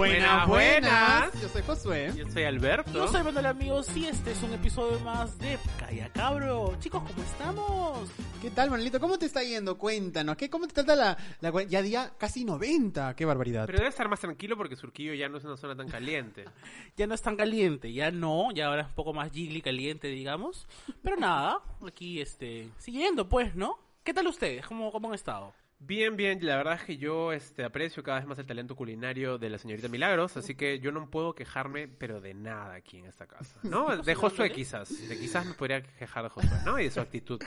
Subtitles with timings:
[0.00, 1.42] Buenas, buenas.
[1.42, 2.10] Yo soy Josué.
[2.16, 2.90] Yo soy Alberto.
[2.90, 6.74] Yo soy Manuel amigos y este es un episodio más de Calla Cabro.
[6.78, 8.10] Chicos, ¿cómo estamos?
[8.40, 8.98] ¿Qué tal, Manuelito?
[8.98, 9.76] ¿Cómo te está yendo?
[9.76, 10.38] Cuéntanos.
[10.38, 13.14] ¿Qué, ¿Cómo te trata la, la ya día casi 90?
[13.14, 13.66] ¡Qué barbaridad!
[13.66, 16.46] Pero debe estar más tranquilo porque Surquillo ya no es una zona tan caliente.
[16.96, 20.08] Ya no es tan caliente, ya no, ya ahora es un poco más jiggly caliente,
[20.08, 20.66] digamos.
[21.02, 23.78] Pero nada, aquí este, siguiendo pues, ¿no?
[24.02, 24.66] ¿Qué tal ustedes?
[24.66, 25.52] ¿Cómo, cómo han estado?
[25.82, 29.38] Bien, bien, la verdad es que yo este, aprecio cada vez más el talento culinario
[29.38, 33.06] de la señorita Milagros, así que yo no puedo quejarme, pero de nada aquí en
[33.06, 33.96] esta casa, ¿no?
[34.02, 36.78] De Josué quizás, de quizás me podría quejar de Josué, ¿no?
[36.78, 37.40] Y de su actitud.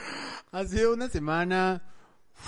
[0.50, 1.84] Ha sido una semana...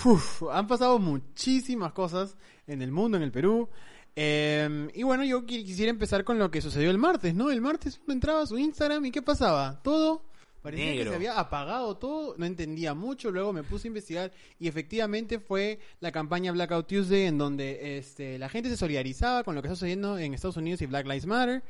[0.03, 3.69] uf, han pasado muchísimas cosas en el mundo, en el Perú.
[4.13, 7.49] Eh, y bueno, yo qui- quisiera empezar con lo que sucedió el martes, ¿no?
[7.49, 9.81] El martes uno entraba a su Instagram y ¿qué pasaba?
[9.83, 10.25] Todo
[10.67, 14.67] parecía que se había apagado todo, no entendía mucho, luego me puse a investigar y
[14.67, 19.61] efectivamente fue la campaña Blackout Tuesday en donde este, la gente se solidarizaba con lo
[19.61, 21.63] que está sucediendo en Estados Unidos y Black Lives Matter.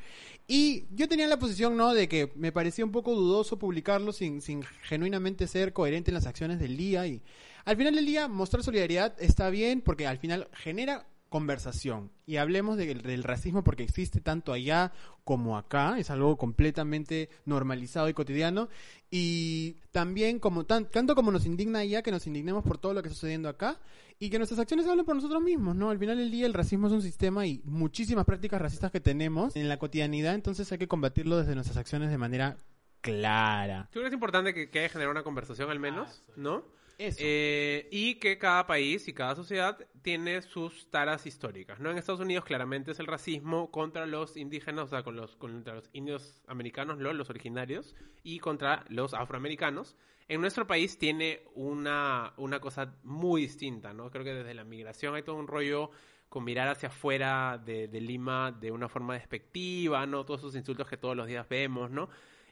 [0.47, 1.93] Y yo tenía la posición, ¿no?
[1.93, 6.25] De que me parecía un poco dudoso publicarlo sin, sin genuinamente ser coherente en las
[6.25, 7.05] acciones del día.
[7.05, 7.21] Y
[7.65, 12.11] al final del día, mostrar solidaridad está bien porque al final genera conversación.
[12.25, 14.91] Y hablemos de- del racismo porque existe tanto allá
[15.23, 15.97] como acá.
[15.99, 18.69] Es algo completamente normalizado y cotidiano.
[19.11, 23.01] Y también, como tan- tanto como nos indigna allá, que nos indignemos por todo lo
[23.01, 23.79] que está sucediendo acá.
[24.19, 25.89] Y que nuestras acciones hablen por nosotros mismos, ¿no?
[25.91, 29.55] Al final del día el racismo es un sistema y muchísimas prácticas racistas que tenemos
[29.55, 32.57] en la cotidianidad, entonces hay que combatirlo desde nuestras acciones de manera
[33.01, 33.87] clara.
[33.91, 36.63] Creo que es importante que, que haya generado una conversación al menos, ¿no?
[36.97, 37.19] Eso.
[37.21, 41.91] Eh, y que cada país y cada sociedad tiene sus taras históricas, ¿no?
[41.91, 45.75] En Estados Unidos claramente es el racismo contra los indígenas, o sea, con los, contra
[45.75, 47.13] los indios americanos, ¿no?
[47.13, 49.95] los originarios, y contra los afroamericanos.
[50.27, 54.09] En nuestro país tiene una, una cosa muy distinta, ¿no?
[54.09, 55.91] Creo que desde la migración hay todo un rollo
[56.29, 60.25] con mirar hacia afuera de, de Lima de una forma despectiva, ¿no?
[60.25, 62.09] Todos esos insultos que todos los días vemos, ¿no?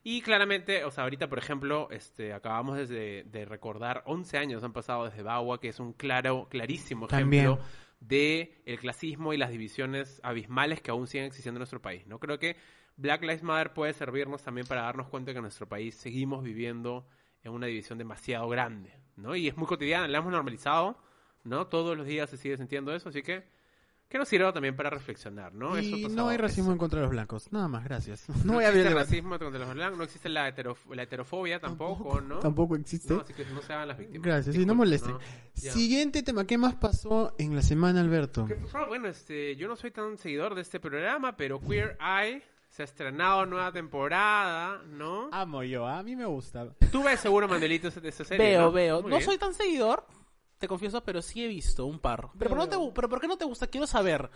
[0.07, 4.71] Y claramente, o sea, ahorita, por ejemplo, este, acabamos desde, de recordar 11 años han
[4.71, 7.45] pasado desde Bagua, que es un claro, clarísimo También.
[7.45, 7.65] ejemplo
[8.01, 12.19] de el clasismo y las divisiones abismales que aún siguen existiendo en nuestro país, ¿no?
[12.19, 12.55] Creo que
[12.97, 17.07] Black Lives Matter puede servirnos también para darnos cuenta que en nuestro país seguimos viviendo
[17.41, 19.35] en una división demasiado grande, ¿no?
[19.35, 20.99] Y es muy cotidiana, la hemos normalizado,
[21.43, 21.65] ¿no?
[21.65, 23.43] Todos los días se sigue sintiendo eso, así que
[24.07, 25.77] que nos sirva también para reflexionar, ¿no?
[25.79, 26.71] Y no hay racismo eso.
[26.73, 27.51] en contra de los blancos.
[27.51, 28.29] Nada más, gracias.
[28.29, 31.03] No, No voy a abrir el racismo contra los blancos, no existe la, heterof- la
[31.03, 32.39] heterofobia tampoco, ¿no?
[32.39, 33.13] Tampoco existe.
[33.13, 34.25] No, así que no se hagan las víctimas.
[34.25, 35.15] Gracias, sí, no molesten.
[35.53, 38.45] Siguiente tema, ¿qué más pasó en la semana, Alberto?
[38.45, 38.85] ¿Qué pasó?
[38.87, 42.85] Bueno, este, yo no soy tan seguidor de este programa, pero Queer Eye se ha
[42.85, 45.29] estrenado nueva temporada, ¿no?
[45.31, 46.67] Amo yo, a mí me gusta.
[46.91, 48.71] Tú ves seguro, Manuelito, esa, esa serie, Veo, ¿no?
[48.71, 49.01] veo.
[49.01, 49.25] Muy No bien.
[49.25, 50.05] soy tan seguidor,
[50.65, 52.29] te confieso, pero sí he visto un par.
[52.39, 53.67] Pero, ¿por, no te, pero ¿por qué no te gusta?
[53.67, 54.31] Quiero saber.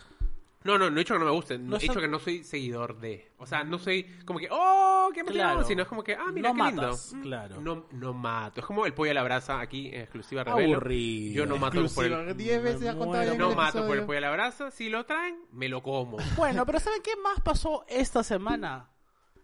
[0.63, 2.43] No, no, no he dicho que no me guste, No he dicho que no soy
[2.43, 3.31] seguidor de.
[3.37, 5.23] O sea, no soy como que, ¡oh, qué!
[5.23, 5.63] Claro.
[5.63, 7.27] Sino es como que, ¡ah, mira No qué matas, lindo!
[7.27, 7.61] Claro.
[7.61, 8.59] No, no mato.
[8.59, 10.75] Es como el pollo a la brasa aquí en exclusiva revelo.
[10.75, 11.33] Aburrido.
[11.33, 12.37] Yo no mato por el...
[12.37, 14.69] diez veces contado No el mato por el pollo a la brasa.
[14.69, 16.17] Si lo traen, me lo como.
[16.35, 18.89] Bueno, pero ¿saben qué más pasó esta semana?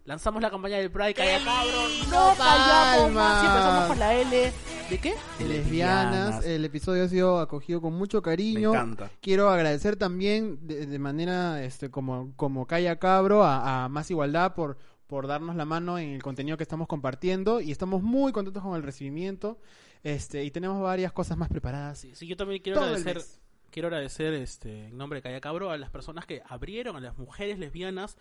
[0.05, 1.91] Lanzamos la campaña del Pride, calla cabrón.
[2.11, 3.43] No callamos más.
[3.43, 4.53] Y empezamos con la L.
[4.89, 5.15] ¿De qué?
[5.39, 8.71] De lesbianas, el episodio ha sido acogido con mucho cariño.
[8.71, 9.09] Me encanta.
[9.19, 14.53] Quiero agradecer también de, de manera este como como Calla Cabro a, a Más Igualdad
[14.53, 14.77] por
[15.07, 18.75] por darnos la mano en el contenido que estamos compartiendo y estamos muy contentos con
[18.75, 19.57] el recibimiento.
[20.03, 21.97] Este, y tenemos varias cosas más preparadas.
[21.97, 23.23] Sí, sí, yo también quiero Todo el agradecer.
[23.75, 27.17] Quiero agradecer este, en nombre de Calla Cabro a las personas que abrieron, a las
[27.17, 28.17] mujeres lesbianas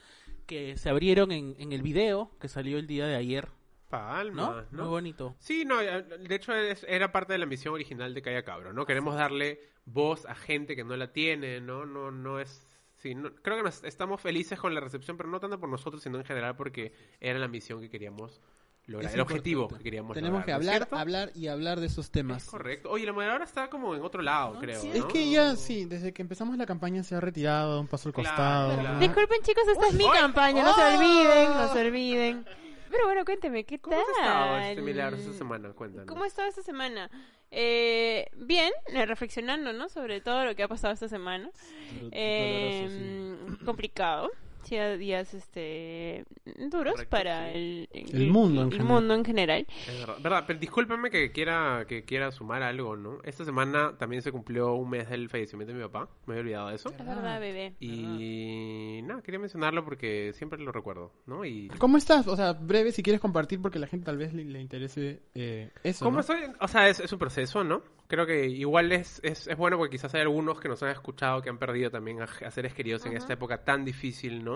[0.48, 3.46] que se abrieron en, en el video que salió el día de ayer,
[3.88, 4.82] Palma, ¿no?
[4.82, 5.36] Muy bonito.
[5.38, 8.72] Sí, no, eh, de hecho es- era parte de la misión original de Calla Cabro,
[8.72, 8.84] ¿no?
[8.84, 11.86] Queremos darle voz a gente que no la tiene, ¿no?
[11.86, 12.66] No, no es...
[12.96, 16.02] Sí, no- creo que nos- estamos felices con la recepción, pero no tanto por nosotros,
[16.02, 18.40] sino en general porque era la misión que queríamos
[18.86, 20.96] lograr, Es el objetivo que queríamos Tenemos lograr, que ¿no es hablar, cierto?
[20.96, 22.44] hablar y hablar de esos temas.
[22.44, 22.90] Es correcto.
[22.90, 24.82] Oye, la moderadora está como en otro lado, creo.
[24.82, 25.08] Es ¿no?
[25.08, 28.28] que ya, sí, desde que empezamos la campaña se ha retirado, un paso al Claro,
[28.76, 28.98] costado.
[29.00, 32.46] Disculpen chicos, esta es mi campaña, no se olviden, no se olviden.
[32.90, 34.04] Pero bueno, cuénteme, ¿qué ¿Cómo tal?
[34.04, 35.70] has estado este milagro esta semana?
[35.70, 36.06] Cuéntanos.
[36.06, 37.10] ¿Cómo ha estado esta semana?
[37.50, 39.88] Eh, bien, eh, reflexionando, ¿no?
[39.88, 41.50] Sobre todo lo que ha pasado esta semana.
[41.92, 44.30] Doloroso, Eh, Complicado,
[44.64, 46.24] sí, días este
[46.70, 47.88] duros Correcto, para sí.
[47.92, 48.92] el, El mundo en el general.
[48.92, 49.66] mundo en general.
[49.86, 53.18] Es verdad, verdad, pero discúlpame que quiera, que quiera sumar algo, ¿no?
[53.24, 56.68] Esta semana también se cumplió un mes del fallecimiento de mi papá, me había olvidado
[56.68, 56.88] de eso.
[56.90, 57.74] Es verdad, bebé.
[57.80, 61.44] Y nada, quería mencionarlo porque siempre lo recuerdo, ¿no?
[61.44, 62.26] Y ¿Cómo estás?
[62.28, 65.22] O sea, breve si quieres compartir porque a la gente tal vez le, le interese
[65.34, 66.04] eh, eso.
[66.04, 66.20] ¿Cómo ¿no?
[66.20, 66.38] estoy?
[66.60, 67.82] O sea, es, es un proceso, ¿no?
[68.06, 71.40] Creo que igual es, es, es bueno porque quizás hay algunos que nos han escuchado
[71.40, 74.53] que han perdido también a, a seres queridos en esta época tan difícil, ¿no?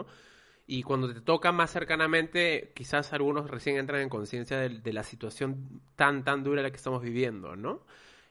[0.66, 5.02] Y cuando te toca más cercanamente, quizás algunos recién entran en conciencia de, de la
[5.02, 7.82] situación tan, tan dura en la que estamos viviendo, ¿no?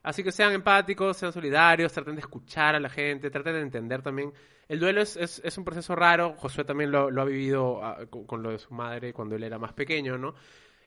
[0.03, 4.01] Así que sean empáticos, sean solidarios, traten de escuchar a la gente, traten de entender
[4.03, 4.31] también.
[4.69, 8.05] El duelo es, es, es un proceso raro, Josué también lo, lo ha vivido ah,
[8.27, 10.35] con, lo de su madre cuando él era más pequeño, ¿no?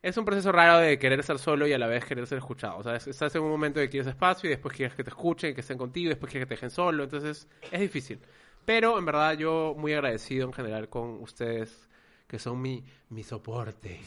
[0.03, 2.79] Es un proceso raro de querer ser solo y a la vez querer ser escuchado.
[2.79, 5.05] O sea, es- estás en un momento de que quieres espacio y después quieres que
[5.05, 7.05] te escuchen, que estén contigo, y después quieres que te dejen solo.
[7.05, 8.21] Entonces, es difícil.
[8.65, 11.89] Pero, en verdad, yo muy agradecido en general con ustedes,
[12.27, 14.01] que son mi, mi soporte.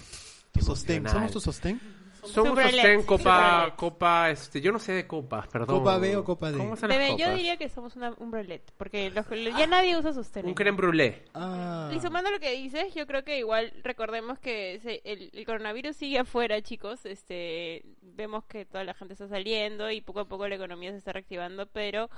[0.51, 1.07] Tu sostén.
[1.09, 1.79] ¿Somos tu sostén?
[2.23, 5.79] Somos Super sostén, Let's, copa, Super copa, este, yo no sé de copas, perdón.
[5.79, 6.57] ¿Copa B o copa D?
[6.57, 7.35] ¿Cómo son las Bebé, yo copas?
[7.35, 9.27] diría que somos una, un brulette, porque los-
[9.57, 10.45] ya nadie usa sostén.
[10.45, 11.23] Un creme brûlée.
[11.33, 11.91] Ah.
[11.93, 15.97] Y sumando lo que dices, yo creo que igual recordemos que se- el, el coronavirus
[15.97, 17.05] sigue afuera, chicos.
[17.05, 20.99] Este, vemos que toda la gente está saliendo y poco a poco la economía se
[20.99, 22.09] está reactivando, pero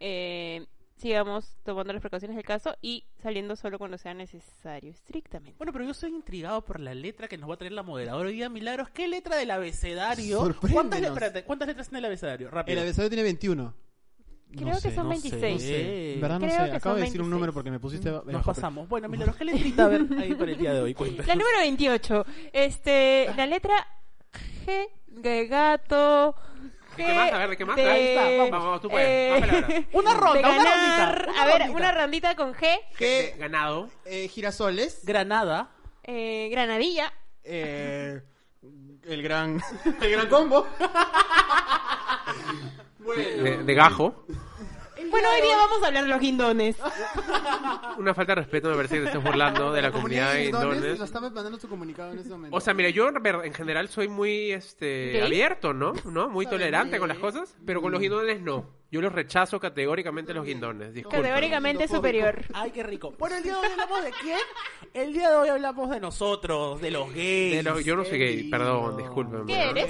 [0.00, 5.54] eh, sigamos tomando las precauciones del caso y saliendo solo cuando sea necesario, estrictamente.
[5.58, 8.28] Bueno, pero yo estoy intrigado por la letra que nos va a traer la moderadora
[8.28, 8.88] hoy día, Milagros.
[8.90, 10.54] ¿Qué letra del abecedario?
[10.72, 12.50] ¿Cuántas, le- espérate, ¿cuántas letras tiene el abecedario?
[12.50, 12.72] Rápido.
[12.78, 13.74] El abecedario tiene 21.
[14.52, 15.52] Creo No que sé, son no sé, 26.
[15.54, 16.18] no sé.
[16.20, 16.70] Verdad no Creo sé.
[16.70, 17.30] que Acabo de decir un 26.
[17.30, 18.88] número porque me pusiste Nos bajo pasamos.
[18.88, 20.94] Bueno, Milagros, ¿qué letrita a ver ahí para el día de hoy?
[20.94, 21.26] Cuéntanos.
[21.26, 22.24] La número 28.
[22.52, 23.74] Este, la letra
[24.64, 26.34] G de gato.
[26.96, 27.32] ¿De qué más?
[27.32, 27.76] A ver, ¿de qué más?
[27.76, 29.84] de- Ahí está, vamos, vamos, tú puedes, palabras.
[29.92, 31.76] Una ronda, de una ganar- rondita, una a ver, rondita.
[31.78, 32.78] una rondita con G.
[32.96, 33.88] Que Ganado.
[34.04, 35.04] eh, girasoles.
[35.04, 35.70] Granada.
[36.02, 37.12] eh, granadilla.
[37.44, 38.20] eh,
[39.04, 39.60] el gran
[40.00, 40.66] el gran combo.
[43.16, 44.26] De, de gajo.
[45.16, 46.76] Bueno, hoy día vamos a hablar de los guindones.
[47.98, 50.76] Una falta de respeto me parece que te estés burlando de la comunidad de Guindones
[50.76, 50.98] Indones.
[50.98, 52.54] Lo estaba mandando su comunicado en ese momento.
[52.54, 55.22] O sea, mira, yo en ver- en general soy muy este ¿Gay?
[55.22, 55.94] abierto, ¿no?
[56.04, 56.28] ¿No?
[56.28, 58.68] Muy tolerante con las cosas, pero con los guindones no.
[58.88, 60.94] Yo los rechazo categóricamente los guindones.
[60.94, 61.16] Disculpa.
[61.18, 62.44] Categóricamente superior.
[62.54, 63.12] Ay, qué rico.
[63.18, 64.38] Bueno, el día de hoy hablamos de quién?
[64.94, 67.56] El día de hoy hablamos de nosotros, de los gays.
[67.56, 69.46] De los- yo no soy gay, perdón, discúlpenme.
[69.46, 69.86] ¿Qué eres?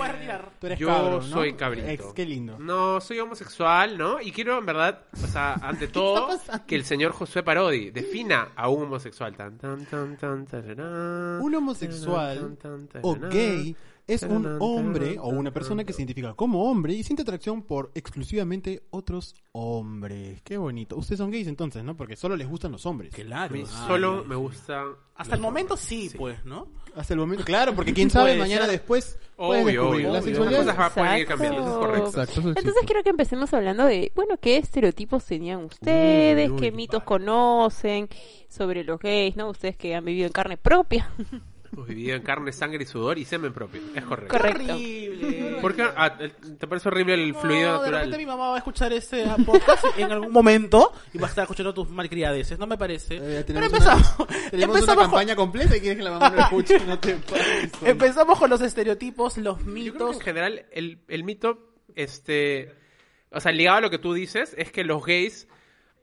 [0.58, 1.86] Tú Yo soy cabrito.
[1.88, 2.58] Ex, qué lindo.
[2.58, 4.20] No, soy homosexual, ¿no?
[4.20, 6.30] Y quiero, en verdad, o sea, ante todo,
[6.66, 9.36] que el señor Josué Parodi defina a un homosexual.
[9.36, 12.56] Tan, tan, tan, tan, tararán, Un homosexual
[13.02, 13.76] o gay
[14.08, 17.90] es un hombre o una persona que se identifica como hombre y siente atracción por
[17.94, 20.40] exclusivamente otros hombres.
[20.42, 20.96] Qué bonito.
[20.96, 21.96] Ustedes son gays entonces, ¿no?
[21.96, 23.12] Porque solo les gustan los hombres.
[23.12, 23.52] A Claro.
[23.54, 24.84] mí Ah, solo me gusta.
[25.16, 26.68] Hasta el momento sí, pues, ¿no?
[26.94, 28.72] Hasta el momento, claro, porque quién sabe, mañana ser.
[28.72, 30.12] después Obvio, obvio.
[30.12, 30.64] la sexualidad.
[30.64, 32.06] Las cosas pueden ir cambiando, eso es correcto.
[32.08, 32.60] Exacto, eso existe.
[32.60, 37.02] Entonces quiero que empecemos hablando de, bueno, qué estereotipos tenían ustedes, Uy, uy, qué mitos
[37.02, 38.08] conocen
[38.48, 39.50] sobre los gays, ¿no?
[39.50, 41.10] Ustedes que han vivido en carne propia.
[41.76, 43.82] Hemos vivido en carne, sangre y sudor y semen propio.
[43.94, 44.34] Es correcto.
[44.34, 44.72] Correcto.
[44.72, 45.58] Horrible.
[45.60, 45.84] ¿Por qué?
[45.94, 47.92] Ah, ¿Te parece horrible el fluido No, de natural?
[48.04, 51.42] repente mi mamá va a escuchar este podcast en algún momento y va a estar
[51.42, 53.16] escuchando tus malcriadeces, no me parece.
[53.16, 56.10] Eh, Pero tenemos empezamos, una, tenemos empezamos, una con, campaña completa y quieres que la
[56.12, 57.70] mamá la escuche no te pares.
[57.82, 60.16] empezamos con los estereotipos, los Yo creo que mitos.
[60.16, 62.74] en general el, el mito, este,
[63.30, 65.46] o sea, ligado a lo que tú dices, es que los gays,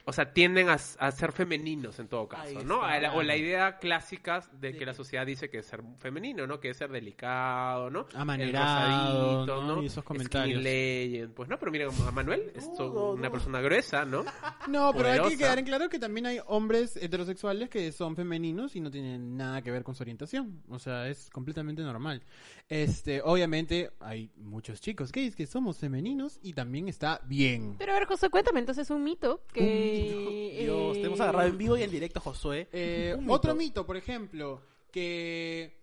[0.05, 2.75] o sea, tienden a, a ser femeninos en todo caso, Ahí ¿no?
[2.75, 2.87] está.
[2.93, 6.45] A la- o la idea clásica de que la sociedad dice que es ser femenino,
[6.45, 6.59] ¿no?
[6.59, 8.05] Que es ser delicado, ¿no?
[8.15, 9.81] Amanerado, rosadito, ¿no?
[9.81, 10.61] Y esos comentarios.
[10.61, 11.33] Legend.
[11.33, 13.31] Pues no, pero mira, a Manuel es No, una no.
[13.31, 14.25] persona gruesa, ¿no?
[14.67, 18.75] No, pero hay que quedar en claro que también hay hombres heterosexuales que son femeninos
[18.75, 20.63] y no tienen nada que ver con su orientación.
[20.69, 22.23] O sea, es completamente normal.
[22.69, 27.75] Este, obviamente hay muchos chicos gays que somos femeninos y también está bien.
[27.77, 29.92] Pero a ver, José, cuéntame entonces un mito que...
[30.53, 32.67] eh, te hemos agarrado en vivo y en directo, Josué.
[32.71, 33.33] Eh, mito.
[33.33, 35.81] otro mito, por ejemplo, que,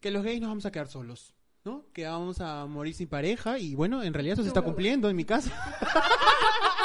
[0.00, 1.34] que los gays nos vamos a quedar solos.
[1.62, 1.84] ¿No?
[1.92, 5.16] Que vamos a morir sin pareja y bueno, en realidad eso se está cumpliendo en
[5.16, 5.52] mi casa.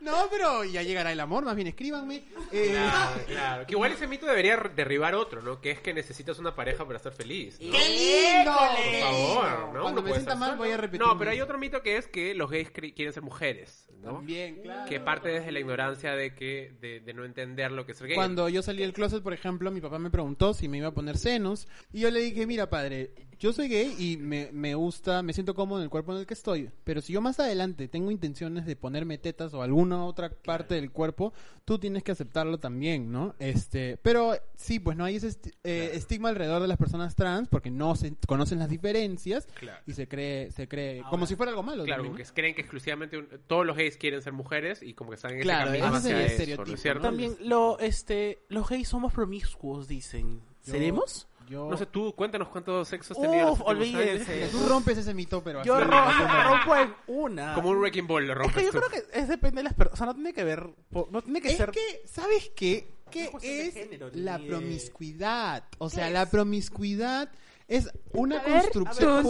[0.00, 2.22] no, pero ya llegará el amor, más bien escríbanme.
[2.52, 3.66] Eh, Claro, claro.
[3.66, 5.60] Que igual ese mito debería derribar otro, ¿no?
[5.60, 7.58] Que es que necesitas una pareja para ser feliz.
[7.60, 7.70] ¿no?
[7.72, 8.52] ¡Qué lindo!
[8.52, 9.82] Por favor, ¿no?
[9.82, 11.00] Cuando me sienta estar mal voy a repetir.
[11.06, 14.14] No, pero hay otro mito que es que los gays quieren ser mujeres, ¿no?
[14.14, 14.88] También, claro.
[14.88, 18.08] Que parte desde la ignorancia de que de, de no entender lo que es ser
[18.08, 18.16] gay.
[18.16, 20.94] Cuando yo salí del closet, por ejemplo, mi papá me preguntó si me iba a
[20.94, 21.68] poner senos.
[21.92, 23.10] Y yo le dije, mira, padre,
[23.40, 26.26] yo soy gay y me, me gusta, me siento cómodo en el cuerpo en el
[26.26, 30.30] que estoy, pero si yo más adelante tengo intenciones de ponerme tetas o alguna otra
[30.30, 31.32] parte del cuerpo,
[31.64, 33.34] tú tienes que aceptarlo también, ¿no?
[33.38, 37.48] Este, pero sí, pues no hay ese esti- eh, estigma alrededor de las personas trans
[37.48, 39.82] porque no se conocen las diferencias Claro.
[39.86, 41.84] y se cree, se cree Ahora, como si fuera algo malo.
[41.84, 42.28] Claro, también, como ¿no?
[42.28, 45.32] que creen que exclusivamente un- todos los gays quieren ser mujeres y como que están
[45.32, 47.02] en Claro, ese camino ese es el hacia eso, ¿no estereotipo, es cierto?
[47.02, 50.42] También lo, este, los gays somos promiscuos, dicen.
[50.64, 51.26] Yo- ¿Seremos?
[51.48, 54.48] Yo, No sé, tú cuéntanos cuántos sexos has tenido en los Uf, olvídense.
[54.52, 56.48] tú rompes ese mito, pero Yo así, ro- rotundamente.
[56.48, 57.54] rompo en una.
[57.54, 58.78] Como un wrecking ball lo Es rompes que yo tú.
[58.78, 59.94] creo que es depende de las personas.
[59.94, 60.64] O sea, no tiene que ver.
[60.92, 61.72] po- No tiene que Es ser.
[61.72, 62.88] que, ¿sabes qué?
[63.10, 65.64] ¿Qué Es cuestión de es género, ni la de- promiscuidad?
[65.78, 66.28] O sea, ¿Qué la es?
[66.28, 67.30] promiscuidad
[67.70, 69.24] es una construcción.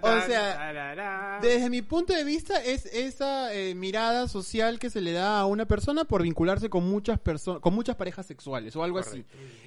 [0.00, 1.38] O sea.
[1.42, 5.46] Desde mi punto de vista es esa eh, mirada social que se le da a
[5.46, 9.24] una persona por vincularse con muchas personas, con muchas parejas sexuales o algo así.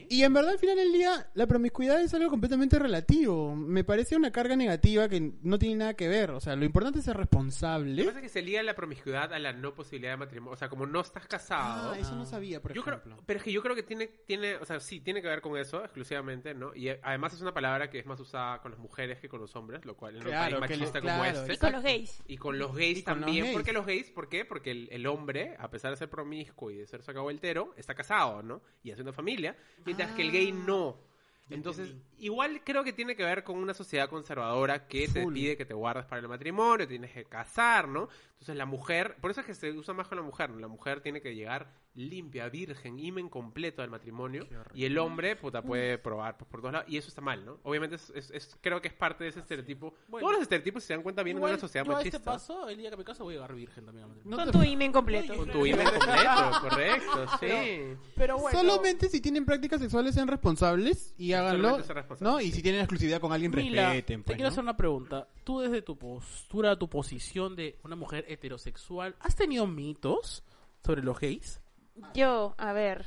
[0.08, 3.56] Y en verdad al final del día la promiscuidad es algo completamente relativo.
[3.56, 6.32] Me parece una carga negativa que no tiene nada que ver.
[6.32, 8.04] O sea, lo importante es ser Lo que responsable.
[8.06, 10.54] pasa es que se liga la promiscuidad a la no posibilidad de matrimonio.
[10.54, 11.92] O sea, como no estás casado.
[11.92, 13.22] Ah, eso no sabía, por yo creo, ejemplo.
[13.26, 15.58] pero es que yo creo que tiene, tiene, o sea, sí, tiene que ver con
[15.58, 16.74] eso exclusivamente, ¿no?
[16.76, 19.40] Y eh, además es una palabra que es más usada con las mujeres que con
[19.40, 21.54] los hombres, lo cual en un Claro, país que le- machista como claro, este.
[21.54, 22.24] Y con los gays.
[22.28, 23.44] Y con los gays los también.
[23.46, 23.54] gays.
[23.56, 24.10] ¿Por qué los gays?
[24.12, 24.46] ¿Por qué?
[24.46, 28.42] Porque el, el hombre, a pesar de ser promiscuo y de ser sacabueltero, está casado,
[28.44, 28.62] ¿no?
[28.84, 29.56] Y haciendo familia.
[29.86, 30.64] Mientras que el gay Ah.
[30.68, 30.98] no.
[31.52, 35.64] Entonces, igual creo que tiene que ver con una sociedad conservadora que te pide que
[35.66, 38.10] te guardes para el matrimonio, tienes que casar, ¿no?
[38.32, 40.60] Entonces la mujer, por eso es que se usa más con la mujer, ¿no?
[40.60, 44.46] La mujer tiene que llegar limpia, virgen, imen completo al matrimonio.
[44.74, 46.90] Y el hombre, puta, puede probar pues, por todos lados.
[46.90, 47.58] Y eso está mal, ¿no?
[47.64, 49.94] Obviamente es, es- es- creo que es parte de ese estereotipo.
[50.10, 50.26] Bueno.
[50.26, 52.18] Todos los estereotipos, si se dan cuenta, vienen de una sociedad yo a machista.
[52.18, 54.04] este paso, el día que me caso, voy a llegar virgen también.
[54.04, 54.38] al matrimonio.
[54.38, 55.36] No Con te- tu imen completo.
[55.38, 57.98] Con tu imen completo, correcto, sí.
[58.16, 58.60] Pero bueno.
[58.60, 62.34] Solamente si tienen prácticas sexuales sean responsables y háganlo, Solamente ser responsables.
[62.34, 62.42] ¿no?
[62.42, 64.52] Y si tienen exclusividad con alguien Mila, respeten, te pues, quiero ¿no?
[64.52, 65.28] hacer una pregunta.
[65.46, 70.44] Tú desde tu postura, tu posición de una mujer heterosexual, ¿has tenido mitos
[70.84, 71.62] sobre los gays?
[72.14, 73.06] Yo, a ver.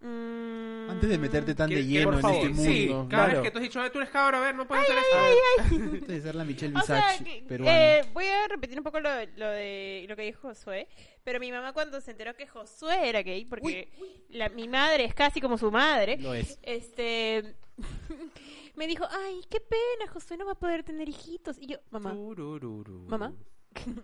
[0.00, 3.08] mm, Antes de meterte tan de ¿Qué- qué- lleno en favor, este Sí, mundo.
[3.10, 3.40] cada claro.
[3.40, 5.74] vez que tú has dicho, "Eh, tú eres cabro, a ver, no puedes hacer esto.
[5.74, 7.96] Antes de ser la Michelle O sea, Visage peruana.
[7.98, 10.86] eh, voy a repetir un poco lo, lo de lo que dijo Josué,
[11.24, 13.90] pero mi mamá cuando se enteró que Josué era gay, porque
[14.30, 16.58] la, mi madre es casi como su madre, Lo es.
[16.62, 17.56] este
[18.76, 21.58] me dijo, ay, qué pena, Josué no va a poder tener hijitos.
[21.58, 23.00] Y yo, mamá, Turururu.
[23.08, 23.32] mamá.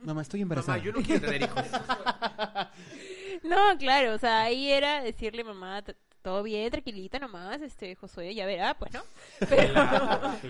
[0.03, 0.79] Mamá, estoy embarazada.
[0.79, 1.65] Mamá, yo no quiero tener hijos.
[3.45, 5.85] No, claro, o sea, ahí era decirle, mamá,
[6.23, 9.03] todo bien, tranquilita nomás, este, Josué, ya verá, pues, ¿no?
[9.49, 9.75] Pero,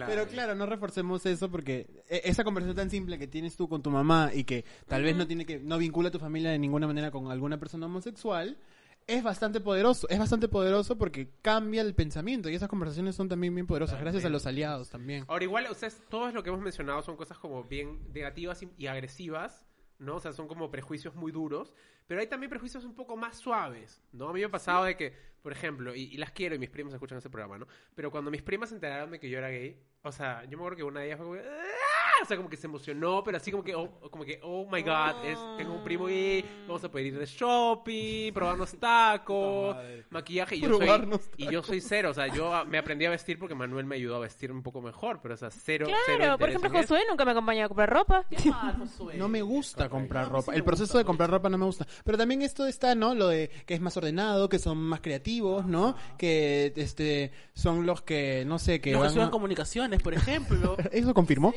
[0.06, 3.82] Pero claro, no reforcemos eso porque eh, esa conversación tan simple que tienes tú con
[3.82, 6.58] tu mamá y que tal vez no tiene que no vincula a tu familia de
[6.60, 8.56] ninguna manera con alguna persona homosexual
[9.06, 13.54] es bastante poderoso, es bastante poderoso porque cambia el pensamiento y esas conversaciones son también
[13.54, 15.24] bien poderosas gracias a los aliados también.
[15.28, 18.86] Ahora, igual, ustedes, todo lo que hemos mencionado son cosas como bien negativas y, y
[18.86, 19.66] agresivas,
[20.04, 20.16] ¿no?
[20.16, 21.73] O sea, son como prejuicios muy duros,
[22.06, 24.28] pero hay también prejuicios un poco más suaves, ¿no?
[24.28, 26.70] A mí me ha pasado de que, por ejemplo, y, y las quiero y mis
[26.70, 27.66] primos escuchan este programa, ¿no?
[27.94, 30.62] Pero cuando mis primas se enteraron de que yo era gay, o sea, yo me
[30.62, 31.40] acuerdo que una de ellas fue como...
[32.18, 34.66] "Ah", O sea, como que se emocionó, pero así como que, oh, como que, oh
[34.71, 39.76] my god, es, tengo un primo gay, vamos a poder ir de shopping, probarnos tacos,
[40.11, 43.11] maquillaje, y yo, soy, y yo soy cero, o sea, yo ah, me aprendí a
[43.11, 46.18] vestir porque Manuel me ayudó a vestir un poco mejor, pero o sea, cero, cero
[46.18, 46.71] claro, por ejemplo.
[46.71, 48.25] Josué nunca me acompañó a comprar ropa.
[49.16, 50.54] No me gusta comprar ropa.
[50.54, 51.87] El proceso de comprar ropa no me gusta.
[52.04, 53.14] Pero también esto está, ¿no?
[53.14, 55.97] Lo de que es más ordenado, que son más creativos, ¿no?
[56.18, 60.76] Que este son los que, no sé, que Los que van a- comunicaciones, por ejemplo.
[60.92, 61.52] ¿Eso confirmó?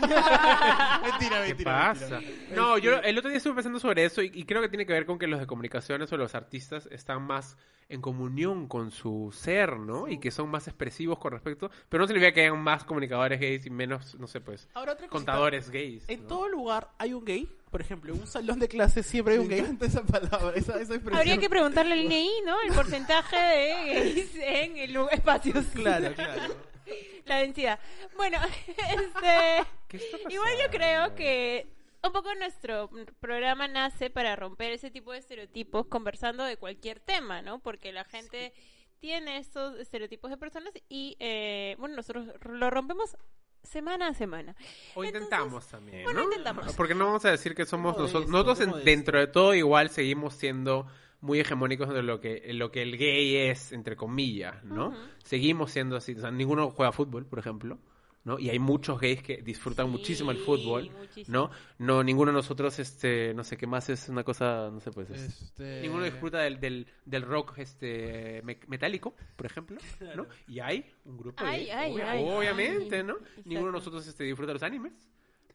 [1.02, 2.20] mentira, ¿Qué pasa?
[2.54, 4.92] No, yo el otro día estuve pensando sobre eso y, y creo que tiene que
[4.92, 7.56] ver con que los de comunicaciones o los artistas están más
[7.88, 10.08] en comunión con su ser, ¿no?
[10.08, 11.70] Y que son más expresivos con respecto.
[11.88, 15.08] Pero no significa que hayan más comunicadores gays y menos, no sé, pues, Ahora otra
[15.08, 16.08] contadores gays.
[16.08, 16.26] En ¿no?
[16.26, 17.48] todo lugar hay un gay.
[17.70, 19.76] Por ejemplo, en un salón de clases siempre hay un Me gay.
[19.82, 21.16] esa palabra, esa, esa expresión.
[21.16, 22.60] Habría que preguntarle al INEI, ¿no?
[22.60, 25.64] El porcentaje de gays en el espacios.
[25.74, 26.75] Claro, claro.
[27.24, 27.78] La densidad.
[28.16, 29.68] Bueno, este...
[29.88, 30.34] ¿Qué está pasando?
[30.34, 31.68] Igual yo creo que
[32.02, 32.90] un poco nuestro
[33.20, 37.58] programa nace para romper ese tipo de estereotipos conversando de cualquier tema, ¿no?
[37.58, 38.52] Porque la gente
[38.98, 43.16] tiene estos estereotipos de personas y, eh, bueno, nosotros lo rompemos
[43.62, 44.54] semana a semana.
[44.94, 46.26] O Entonces, intentamos también, bueno, ¿no?
[46.26, 46.74] intentamos.
[46.74, 48.28] Porque no vamos a decir que somos nosotros.
[48.28, 50.86] Nosotros, dentro de todo, igual seguimos siendo
[51.20, 54.92] muy hegemónicos de lo que, lo que el gay es, entre comillas, ¿no?
[55.24, 56.12] Seguimos siendo así.
[56.14, 57.78] O sea, ninguno juega fútbol, por ejemplo.
[58.24, 58.40] ¿no?
[58.40, 61.32] Y hay muchos gays que disfrutan Sí, muchísimo el fútbol, muchísimo.
[61.38, 61.50] ¿no?
[61.78, 65.08] No, ninguno de nosotros, este, no sé qué más es una cosa, no sé, pues...
[65.10, 65.80] es- Este...
[65.82, 69.78] Ninguno disfruta del, del, del rock este me- metálico, por ejemplo,
[70.16, 70.26] ¿no?
[70.48, 73.02] Y hay un grupo de Ay, gays, ay, obvia- ay, obviamente, ay.
[73.04, 73.12] ¿no?
[73.14, 73.42] Exacto.
[73.44, 74.92] Ninguno de nosotros este, disfruta de los animes,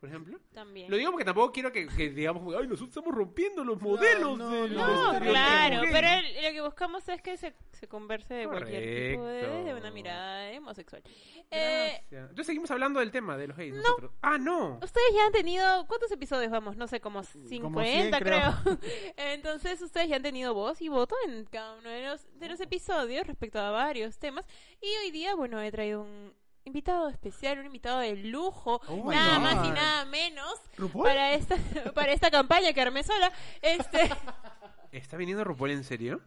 [0.01, 0.39] por ejemplo.
[0.53, 0.89] También.
[0.89, 4.50] Lo digo porque tampoco quiero que, que digamos, ay, nosotros estamos rompiendo los modelos no,
[4.51, 6.13] de no, los No, claro, pero ¿no?
[6.17, 9.63] el- lo que buscamos es que se, se converse de cualquier tipo de, Correcto.
[9.65, 11.03] de una mirada homosexual.
[11.51, 12.03] Eh.
[12.10, 13.75] Entonces seguimos hablando del tema de los gays.
[13.75, 14.12] nosotros.
[14.24, 14.79] Ah, no.
[14.81, 16.75] ustedes ya han tenido, ¿cuántos episodios vamos?
[16.77, 18.53] No sé, como 50 100, creo.
[18.63, 18.79] creo.
[19.17, 22.60] Entonces ustedes ya han tenido voz y voto en cada uno de los, de los
[22.60, 24.46] episodios respecto a varios temas.
[24.81, 26.34] Y hoy día, bueno, he traído un
[26.65, 29.43] invitado especial, un invitado de lujo, Oh nada God.
[29.43, 30.55] más y nada menos.
[30.93, 31.55] Para esta,
[31.95, 33.31] para esta campaña que armé sola.
[33.61, 34.09] Este,
[34.91, 36.21] ¿Está viniendo RuPaul en serio?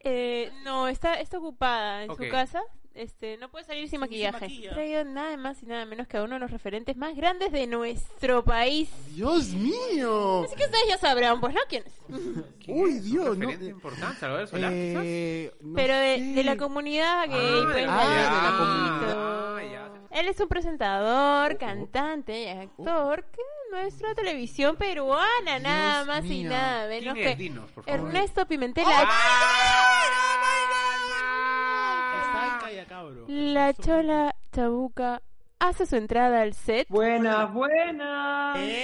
[0.00, 2.62] Eh, no, está, está ocupada en su casa.
[2.96, 4.48] Este, no puede salir sin Sin- maquillaje.
[4.48, 7.66] sin nada más y nada menos que a uno de los referentes más grandes de
[7.66, 8.88] nuestro país.
[9.14, 10.44] Dios mío.
[10.44, 11.60] Así que ustedes ya sabrán, pues, ¿no?
[11.68, 11.92] ¿Quién es?
[12.64, 12.92] ¿Quién Uy?
[12.92, 14.72] ¿Un Dios, no, referente eh, importante, Salvador Solar?
[14.74, 17.86] Eh, no Pero de, de la comunidad gay, Ah, pues.
[17.86, 19.16] ah, de la un comunidad.
[19.18, 19.42] Ah.
[20.12, 26.28] Él es un presentador, cantante y actor que nuestra televisión peruana, nada Dios más y
[26.28, 26.48] mío.
[26.48, 27.36] nada menos ¿Quién es?
[27.36, 28.00] que Dinos, por favor.
[28.06, 29.10] Ernesto Pimentel, Cabro.
[33.28, 35.20] La chola chabuca,
[35.58, 36.86] hace su entrada al set.
[36.88, 38.56] Buenas, buenas.
[38.58, 38.76] ¡Eh!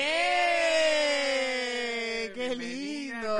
[2.34, 3.36] ¡Qué lindo!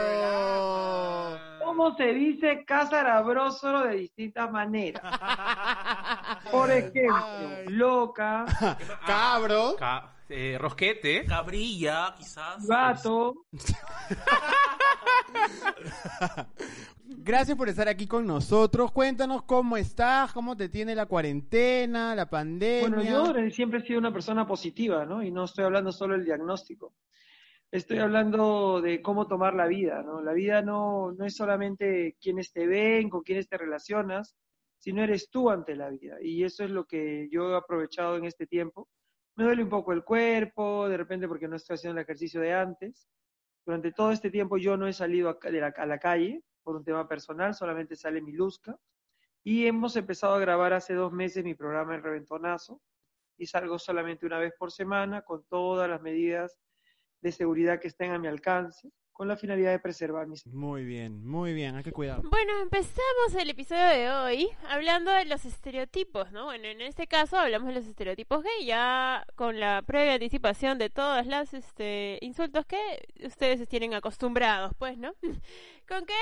[1.65, 5.03] ¿Cómo se dice casarabrósolo de distintas maneras?
[6.51, 7.65] Por ejemplo, Ay.
[7.69, 8.45] loca,
[9.07, 9.77] Cabro.
[9.79, 11.25] Ca- eh, Rosquete.
[11.27, 12.67] Cabrilla, quizás.
[12.67, 13.35] gato.
[17.25, 18.91] Gracias por estar aquí con nosotros.
[18.91, 22.89] Cuéntanos cómo estás, cómo te tiene la cuarentena, la pandemia.
[22.89, 25.23] Bueno, yo siempre he sido una persona positiva, ¿no?
[25.23, 26.97] Y no estoy hablando solo del diagnóstico.
[27.71, 30.21] Estoy hablando de cómo tomar la vida, ¿no?
[30.21, 34.35] La vida no, no es solamente quienes te ven, con quienes te relacionas,
[34.79, 36.17] sino eres tú ante la vida.
[36.21, 38.89] Y eso es lo que yo he aprovechado en este tiempo.
[39.37, 42.53] Me duele un poco el cuerpo, de repente porque no estoy haciendo el ejercicio de
[42.53, 43.07] antes.
[43.65, 46.85] Durante todo este tiempo yo no he salido a, la, a la calle por un
[46.85, 48.79] tema personal, solamente sale mi Luzca.
[49.45, 52.81] Y hemos empezado a grabar hace dos meses mi programa El Reventonazo.
[53.37, 56.59] Y salgo solamente una vez por semana con todas las medidas
[57.21, 60.57] de seguridad que estén a mi alcance, con la finalidad de preservar mi salud.
[60.57, 62.23] Muy bien, muy bien, hay que cuidar.
[62.23, 66.47] Bueno, empezamos el episodio de hoy hablando de los estereotipos, ¿no?
[66.47, 70.91] Bueno, en este caso hablamos de los estereotipos gay, ya con la previa anticipación de
[70.91, 72.79] todas las este, insultos que
[73.25, 75.15] ustedes tienen acostumbrados, pues, ¿no?
[75.89, 76.15] ¿Con qué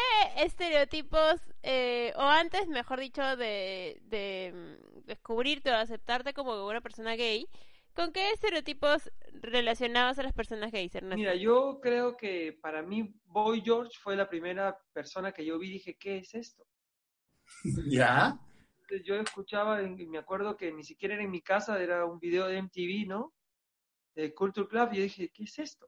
[0.45, 7.15] estereotipos, eh, o antes, mejor dicho, de, de mm, descubrirte o aceptarte como una persona
[7.15, 7.47] gay,
[8.01, 11.17] ¿con qué estereotipos relacionados a las personas gays, Ernesto?
[11.17, 15.69] Mira, yo creo que para mí Boy George fue la primera persona que yo vi
[15.69, 16.67] y dije, ¿qué es esto?
[17.91, 18.39] ¿Ya?
[18.81, 22.47] Entonces, yo escuchaba, me acuerdo que ni siquiera era en mi casa, era un video
[22.47, 23.35] de MTV, ¿no?
[24.15, 25.87] De Culture Club, y yo dije, ¿qué es esto?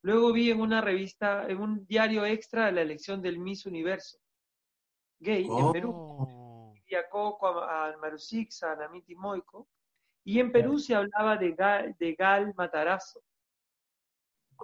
[0.00, 4.18] Luego vi en una revista, en un diario extra, la elección del Miss Universo
[5.18, 5.72] gay en.
[5.72, 5.92] Perú.
[5.94, 6.74] Oh.
[6.86, 9.68] Y a Coco, a, a Marusix, a Namiti Moico.
[10.24, 13.22] Y en Perú se hablaba de Gal, de Gal Matarazo.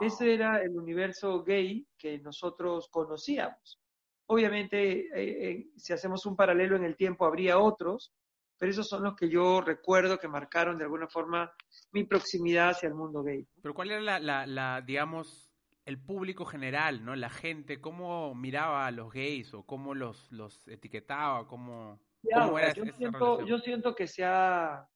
[0.00, 3.80] Ese era el universo gay que nosotros conocíamos.
[4.26, 8.12] Obviamente, eh, eh, si hacemos un paralelo en el tiempo, habría otros,
[8.58, 11.52] pero esos son los que yo recuerdo que marcaron de alguna forma
[11.92, 13.46] mi proximidad hacia el mundo gay.
[13.62, 15.50] Pero ¿cuál era la, la, la, digamos,
[15.84, 17.14] el público general, ¿no?
[17.16, 21.46] La gente, ¿cómo miraba a los gays o cómo los, los etiquetaba?
[21.46, 23.46] ¿Cómo, Ya, cómo era yo, esa siento, relación?
[23.48, 24.86] yo siento que se ha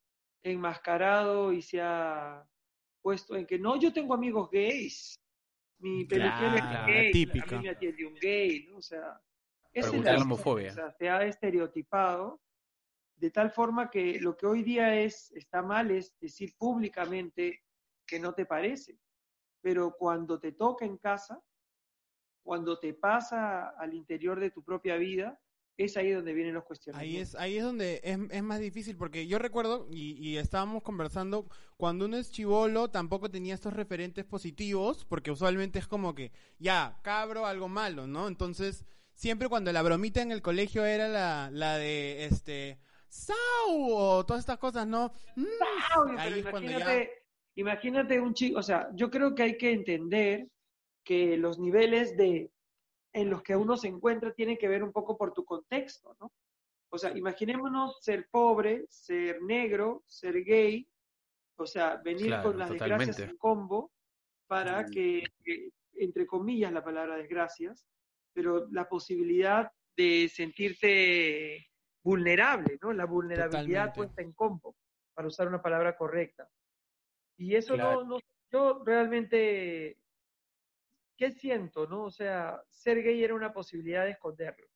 [0.43, 2.47] enmascarado y se ha
[3.01, 5.19] puesto en que no, yo tengo amigos gays.
[5.79, 7.55] Mi peluquero es gay, típica.
[7.55, 8.77] a mí me atiende un gay, ¿no?
[8.77, 9.19] O sea,
[9.73, 10.71] es la homofobia.
[10.71, 12.39] O sea, se ha estereotipado
[13.15, 17.63] de tal forma que lo que hoy día es está mal es decir públicamente
[18.05, 18.97] que no te parece,
[19.61, 21.39] pero cuando te toca en casa,
[22.43, 25.39] cuando te pasa al interior de tu propia vida,
[25.77, 27.29] es ahí donde vienen los Ahí cuestionamientos.
[27.29, 31.47] es, ahí es donde es, es más difícil, porque yo recuerdo, y, y estábamos conversando,
[31.77, 36.99] cuando uno es chivolo tampoco tenía estos referentes positivos, porque usualmente es como que, ya,
[37.03, 38.27] cabro, algo malo, ¿no?
[38.27, 43.35] Entonces, siempre cuando la bromita en el colegio era la, la de, este, Sau,
[43.93, 45.11] o todas estas cosas, ¿no?
[45.35, 47.07] Mm, ahí es cuando ya...
[47.55, 50.47] imagínate un chico, o sea, yo creo que hay que entender
[51.03, 52.51] que los niveles de
[53.13, 56.31] en los que uno se encuentra tienen que ver un poco por tu contexto, ¿no?
[56.89, 60.87] O sea, imaginémonos ser pobre, ser negro, ser gay
[61.57, 63.31] O sea, venir Claro, con las desgracias totalmente.
[63.31, 63.91] en combo
[64.47, 67.85] para que, que, entre comillas, la palabra desgracias,
[68.33, 71.67] pero la posibilidad de sentirte
[72.03, 72.91] vulnerable, ¿no?
[72.91, 73.95] La vulnerabilidad Totalmente.
[73.95, 74.75] puesta en combo,
[75.13, 76.49] para usar una palabra correcta.
[77.37, 78.03] Y eso Claro.
[78.03, 78.19] no, no,
[78.51, 79.97] yo realmente,
[81.21, 82.05] ¿qué siento, no?
[82.05, 84.67] O sea, ser gay era una posibilidad de esconderlo.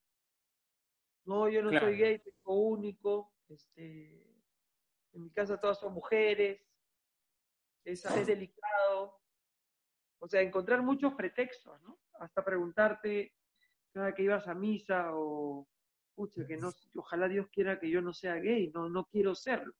[1.24, 1.86] No, yo no Claro.
[1.86, 4.32] soy gay, soy único, este,
[5.12, 6.62] en mi casa todas son mujeres,
[7.82, 9.20] es, es delicado.
[10.20, 11.98] O sea, encontrar muchos pretextos, ¿no?
[12.12, 13.34] Hasta preguntarte
[13.92, 15.66] cada que ibas a misa o,
[16.14, 19.74] pucha, que no, ojalá Dios quiera que yo no sea gay, no, no quiero serlo.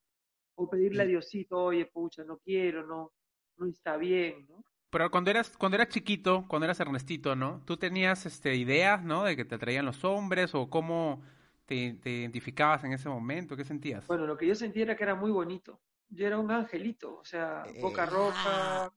[0.57, 3.13] O pedirle a Diosito, oye, pucha, no quiero, no,
[3.57, 4.65] no está bien, ¿no?
[4.97, 7.61] Pero cuando eras, cuando eras chiquito, cuando eras Ernestito, ¿no?
[7.67, 9.25] ¿Tú tenías este, ideas, ¿no?
[9.25, 11.21] De que te atraían los hombres o cómo
[11.67, 13.59] te, te identificabas en ese momento?
[13.59, 14.07] ¿Qué sentías?
[14.07, 15.83] Bueno, lo que yo sentía era que era muy bonito.
[16.09, 18.91] Yo era un angelito, o sea, boca Eh, roja,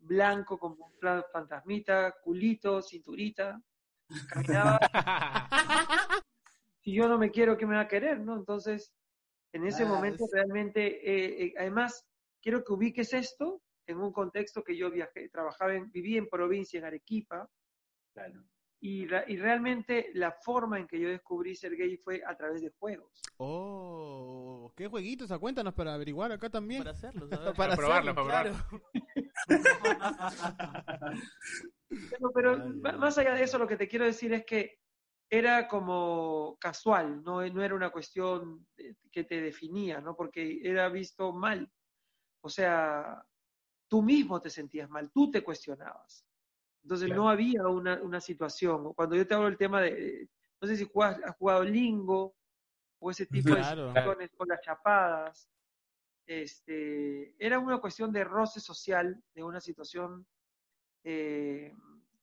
[0.00, 3.58] blanco como un fantasmita, culito, cinturita.
[4.28, 4.78] Caminaba.
[6.82, 8.36] si yo no me quiero, ¿qué me va a querer, no?
[8.36, 8.92] Entonces,
[9.52, 12.06] en ese Ah, momento es- realmente, eh, eh, además,
[12.42, 16.78] quiero que ubiques esto en un contexto que yo viajé, trabajaba en, viví en provincia,
[16.78, 17.48] en Arequipa,
[18.14, 18.42] Claro.
[18.80, 22.62] y, ra- y realmente la forma en que yo descubrí ser gay fue a través
[22.62, 23.20] de juegos.
[23.38, 25.30] Oh, ¿qué jueguitos?
[25.30, 26.80] Ah, Cuéntanos para averiguar acá también.
[26.82, 27.54] Para hacerlo, ¿sabes?
[27.56, 28.80] Para probarlo, hacerlo, para probarlo.
[32.10, 34.78] Pero, pero Ay, más allá de eso, lo que te quiero decir es que
[35.30, 40.16] era como casual, no, no era una cuestión de- que te definía, ¿no?
[40.16, 41.70] Porque era visto mal.
[42.42, 43.22] O sea,
[43.88, 46.24] tú mismo te sentías mal, tú te cuestionabas.
[46.82, 47.22] Entonces Claro.
[47.22, 48.92] no había una, una situación.
[48.94, 50.28] Cuando yo te hablo del tema de,
[50.60, 52.34] no sé si jugas- has jugado lingo
[53.00, 53.86] o ese tipo Claro.
[53.86, 55.50] de situaciones con las chapadas,
[56.26, 60.26] este, era una cuestión de roce social, de una situación
[61.04, 61.74] eh,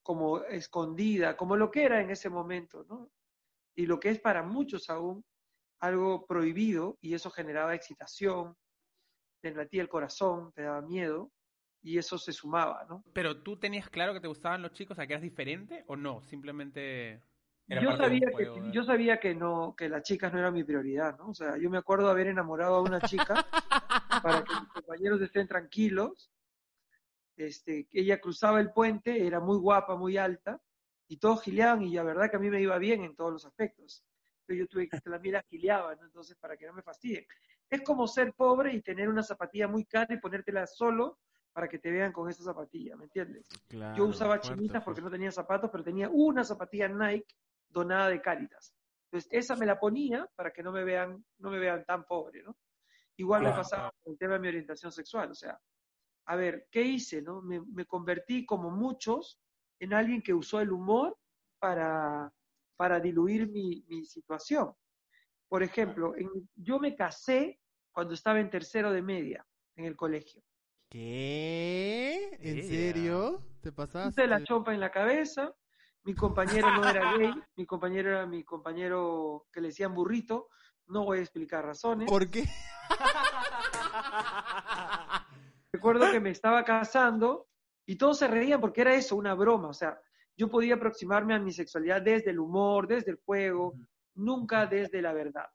[0.04, 3.10] como escondida, como lo que era en ese momento, ¿no?
[3.76, 5.26] Y lo que es para muchos aún
[5.80, 8.56] algo prohibido, y eso generaba excitación,
[9.42, 11.32] te latía el corazón, te daba miedo,
[11.86, 13.04] y eso se sumaba, ¿no?
[13.14, 16.24] Pero tú tenías claro que te gustaban los chicos, ¿a que eras diferente o no?
[16.24, 17.22] Simplemente...
[17.68, 18.72] Era yo de sabía que ¿verdad?
[18.72, 21.68] yo sabía que no que las chicas no eran mi prioridad no o sea yo
[21.72, 23.34] me acuerdo haber enamorado a una chica
[24.24, 26.30] para que mis compañeros estén tranquilos
[27.36, 30.62] este que ella cruzaba el puente era muy guapa muy alta
[31.08, 33.46] y todos gileaban y la verdad que a mí me iba bien en todos los
[33.48, 34.06] aspectos
[34.42, 36.06] entonces yo tuve que también la gileaba ¿no?
[36.06, 37.26] entonces para que no me fastidien
[37.68, 41.18] es como ser pobre y tener una zapatilla muy cara y ponértela solo
[41.56, 43.48] para que te vean con esa zapatilla ¿me entiendes?
[43.70, 47.34] Claro, Yo usaba chinitas porque no tenía zapatos, pero tenía una zapatilla Nike
[47.70, 48.76] donada de Caritas.
[49.06, 52.44] Entonces, esa me la ponía para que no me vean, no me vean tan pobre,
[52.44, 52.58] ¿no?
[53.16, 53.62] Igual me Claro.
[53.64, 55.58] pasaba con el tema de mi orientación sexual, o sea,
[56.26, 57.42] a ver, ¿qué hice, no?
[57.42, 59.40] Me, me convertí, como muchos,
[59.80, 61.18] en alguien que usó el humor
[61.58, 62.34] para,
[62.76, 64.74] para diluir mi, mi situación.
[65.48, 67.62] Por ejemplo, en- yo me casé
[67.94, 70.42] cuando estaba en tercero de media en el colegio.
[70.90, 72.38] ¿Qué?
[72.40, 73.42] ¿En serio?
[73.62, 74.10] ¿Te pasaste?
[74.10, 75.54] Puse la chompa en la cabeza,
[76.04, 80.50] mi compañero no era gay, mi compañero era mi compañero que le decían burrito,
[80.88, 82.10] no voy a explicar razones.
[82.10, 82.44] ¿Por qué?
[85.74, 87.48] Recuerdo que me estaba casando
[87.86, 90.00] y todos se reían porque era eso, una broma, o sea,
[90.38, 93.74] yo podía aproximarme a mi sexualidad desde el humor, desde el juego,
[94.16, 95.48] nunca desde la verdad.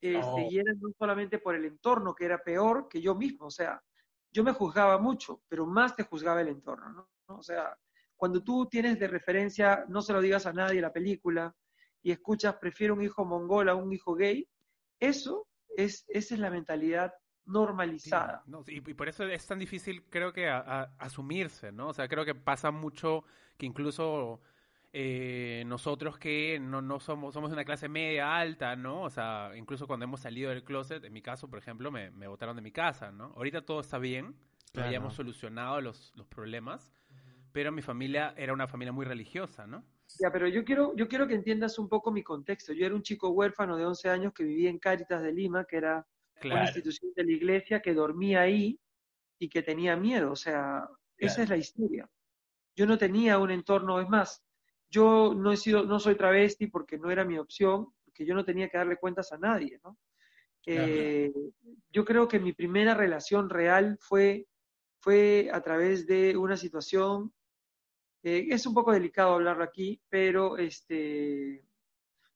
[0.00, 0.38] Este, Oh.
[0.48, 3.82] Y era no solamente por el entorno, que era peor que yo mismo, o sea,
[4.30, 7.36] yo me juzgaba mucho, pero más te juzgaba el entorno, ¿no?
[7.36, 7.76] O sea,
[8.16, 11.54] cuando tú tienes de referencia, no se lo digas a nadie la película,
[12.02, 14.48] y escuchas, prefiero un hijo mongol a un hijo gay,
[15.00, 17.12] eso es, esa es la mentalidad
[17.44, 18.42] normalizada.
[18.46, 21.88] No, y, por eso es tan difícil, creo que, asumirse, ¿no?
[21.88, 23.24] O sea, creo que pasa mucho
[23.56, 24.40] que incluso
[25.00, 29.02] eh, nosotros que no, no somos, somos de una clase media alta, ¿no?
[29.02, 32.26] O sea, incluso cuando hemos salido del closet, en mi caso, por ejemplo, me, me
[32.26, 33.26] botaron de mi casa, ¿no?
[33.36, 34.34] Ahorita todo está bien,
[34.72, 34.90] Claro.
[34.90, 36.90] ya hemos solucionado los, los problemas,
[37.52, 39.84] pero mi familia era una familia muy religiosa, ¿no?
[40.20, 42.72] Ya, pero yo quiero, yo quiero que entiendas un poco mi contexto.
[42.72, 45.76] Yo era un chico huérfano de 11 años que vivía en Cáritas de Lima, que
[45.76, 46.04] era
[46.44, 48.80] una institución de la iglesia que dormía ahí
[49.38, 50.32] y que tenía miedo.
[50.32, 52.10] O sea, esa es la historia.
[52.74, 54.42] Yo no tenía un entorno, es más,
[54.90, 58.44] yo no he sido, no soy travesti porque no era mi opción, porque yo no
[58.44, 59.98] tenía que darle cuentas a nadie, ¿no?
[60.70, 61.32] Eh,
[61.90, 64.46] yo creo que mi primera relación real fue,
[65.00, 67.32] fue a través de una situación,
[68.22, 71.64] eh, es un poco delicado hablarlo aquí, pero este,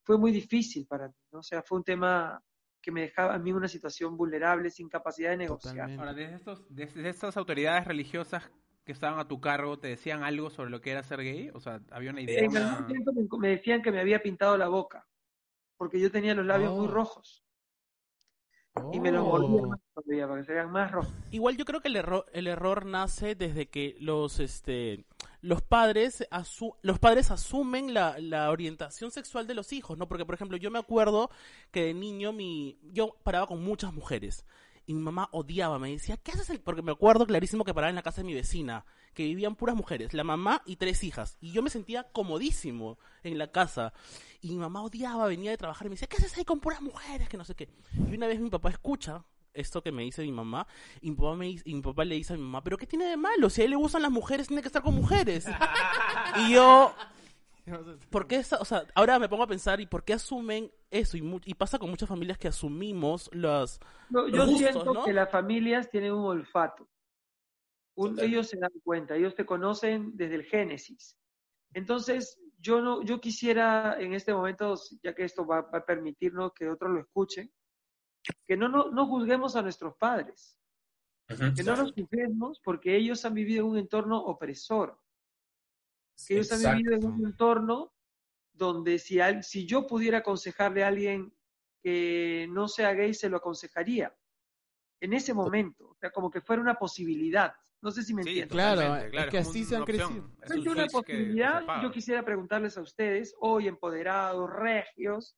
[0.03, 1.41] fue muy difícil para mí, ¿no?
[1.41, 2.43] O sea, fue un tema
[2.81, 5.75] que me dejaba a mí en una situación vulnerable, sin capacidad de negociar.
[5.75, 6.01] Totalmente.
[6.01, 8.51] Ahora, desde, estos, desde estas autoridades religiosas
[8.85, 11.51] que estaban a tu cargo, ¿te decían algo sobre lo que era ser gay?
[11.55, 12.41] O sea, ¿había una idea?
[12.41, 15.07] En una- algún tiempo me, decían que me había pintado la boca,
[15.77, 16.91] porque yo tenía los labios muy Oh.
[16.91, 17.45] rojos.
[18.91, 19.77] Y me los mordía Oh.
[19.95, 21.13] todavía, para que se vean más rojos.
[21.31, 25.05] Igual yo creo que el error, el error nace desde que los este
[25.43, 30.09] los padres asu- los padres asumen la, la orientación sexual de los hijos, ¿no?
[30.09, 31.31] Porque por ejemplo, yo me acuerdo
[31.71, 34.47] que de niño mi yo paraba con muchas mujeres
[34.87, 37.91] y mi mamá odiaba, me decía, "¿Qué haces?" el-?" porque me acuerdo clarísimo que paraba
[37.91, 41.37] en la casa de mi vecina, que vivían puras mujeres, la mamá y tres hijas,
[41.41, 43.93] y yo me sentía comodísimo en la casa.
[44.41, 46.81] Y mi mamá odiaba, venía de trabajar y me decía, ¿qué haces ahí con puras
[46.81, 47.29] mujeres?
[47.29, 47.69] Que no sé qué.
[48.11, 50.67] Y una vez mi papá escucha esto que me dice mi mamá,
[51.01, 53.05] y mi papá, me y mi papá le dice a mi mamá, ¿pero qué tiene
[53.07, 53.51] de malo?
[53.51, 55.47] Si a él le gustan las mujeres, tiene que estar con mujeres.
[56.47, 56.95] y yo,
[58.11, 61.17] ¿por qué esa- o sea, ahora me pongo a pensar, ¿y por qué asumen eso?
[61.17, 63.79] Y, y pasa con muchas familias que asumimos las...
[64.11, 65.05] No, yo gustos, siento ¿no?
[65.05, 66.89] que las familias tienen un olfato.
[67.95, 71.17] Un- ellos se dan cuenta, ellos te conocen desde el génesis.
[71.75, 76.53] Entonces, yo no, yo quisiera en este momento, ya que esto va, va a permitirnos
[76.55, 77.53] que otros lo escuchen,
[78.47, 80.59] que no, no, no juzguemos a nuestros padres,
[81.31, 81.55] Ujú.
[81.55, 84.99] que no los juzguemos porque ellos han vivido en un entorno opresor,
[86.27, 86.77] que ellos han Exacto.
[86.79, 87.93] vivido en un entorno
[88.53, 91.35] donde si, al- si yo pudiera aconsejarle a alguien
[91.83, 94.15] que no sea gay, se lo aconsejaría.
[95.01, 97.53] En ese momento, o sea, como que fuera una posibilidad.
[97.81, 98.51] No sé si me Sí, entienden.
[98.51, 100.31] Claro, totalmente, es claro, que así se han crecido.
[100.43, 105.37] Es un una que- posibilidad, yo quisiera preguntarles a ustedes, hoy empoderados, regios,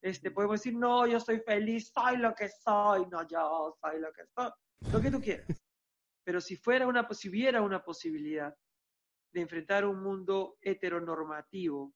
[0.00, 4.12] este, podemos decir, no, yo estoy feliz, soy lo que soy, no, yo soy lo
[4.12, 4.50] que soy,
[4.92, 5.46] lo que tú quieras.
[6.24, 8.54] Pero si fuera una, si hubiera una posibilidad
[9.32, 11.94] de enfrentar un mundo heteronormativo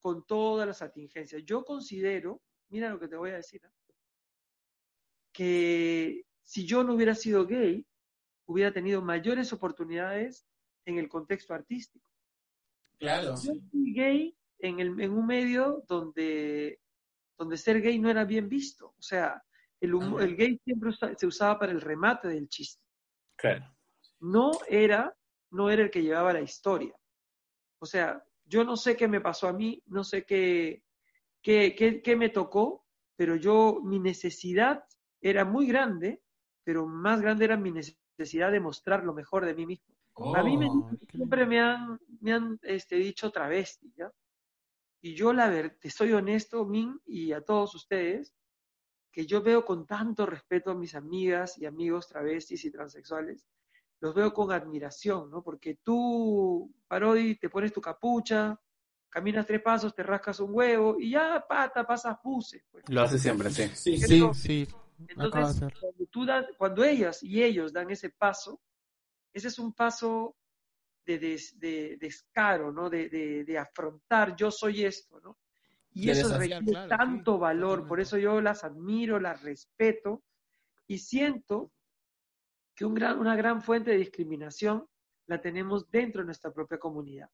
[0.00, 3.72] con todas las atingencias, yo considero, mira lo que te voy a decir, ¿ah?
[5.32, 7.86] que si yo no hubiera sido gay,
[8.46, 10.46] hubiera tenido mayores oportunidades
[10.86, 12.10] en el contexto artístico.
[12.98, 13.34] Claro.
[13.42, 16.80] Yo fui gay en, el, en un medio donde,
[17.36, 18.94] donde ser gay no era bien visto.
[18.98, 19.42] O sea,
[19.80, 22.82] el, humo- el gay siempre usa- se usaba para el remate del chiste.
[23.36, 23.76] Claro.
[24.20, 25.14] No era,
[25.50, 26.94] no era el que llevaba la historia.
[27.80, 30.82] O sea, yo no sé qué me pasó a mí, no sé qué,
[31.42, 34.84] qué, qué, qué me tocó, pero yo, mi necesidad
[35.20, 36.22] era muy grande,
[36.64, 39.94] pero más grande era mi necesidad de mostrar lo mejor de mí mismo.
[40.34, 44.12] A mí me, Oh, siempre me han, me han este, dicho travesti, ¿ya?
[45.00, 48.34] Y yo, la verdad, te soy honesto, Min, y a todos ustedes,
[49.12, 53.46] que yo veo con tanto respeto a mis amigas y amigos travestis y transexuales,
[54.00, 55.42] los veo con admiración, ¿no?
[55.42, 58.58] Porque tú, Parodi, te pones tu capucha,
[59.08, 62.64] caminas tres pasos, te rascas un huevo y ya, pata, pasas buses.
[62.70, 62.84] Pues.
[62.88, 63.68] Lo hace siempre, sí.
[63.74, 64.68] Sí, Sí, sí.
[65.08, 68.60] Entonces, cuando, tú das- cuando ellas y ellos dan ese paso,
[69.32, 70.36] ese es un paso
[71.06, 72.90] de, des- de descaro, ¿no?
[72.90, 75.38] De, de- de afrontar, yo soy esto, ¿no?
[75.92, 79.42] Y De eso desafiar, requiere claro, sí, tanto valor, por eso yo las admiro, las
[79.42, 80.22] respeto
[80.86, 81.72] y siento
[82.78, 84.88] que un gran, una gran fuente de discriminación
[85.26, 87.28] la tenemos dentro de nuestra propia comunidad.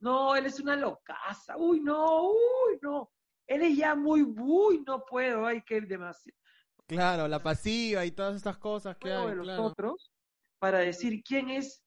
[0.00, 3.12] No, él es una locaza, uy, no, uy, no,
[3.46, 6.38] él es ya muy, uy, no puedo, hay que demasiado
[6.86, 9.64] Claro, la pasiva y todas estas cosas que hay, de los claro.
[9.64, 10.10] otros
[10.58, 11.84] para decir quién es.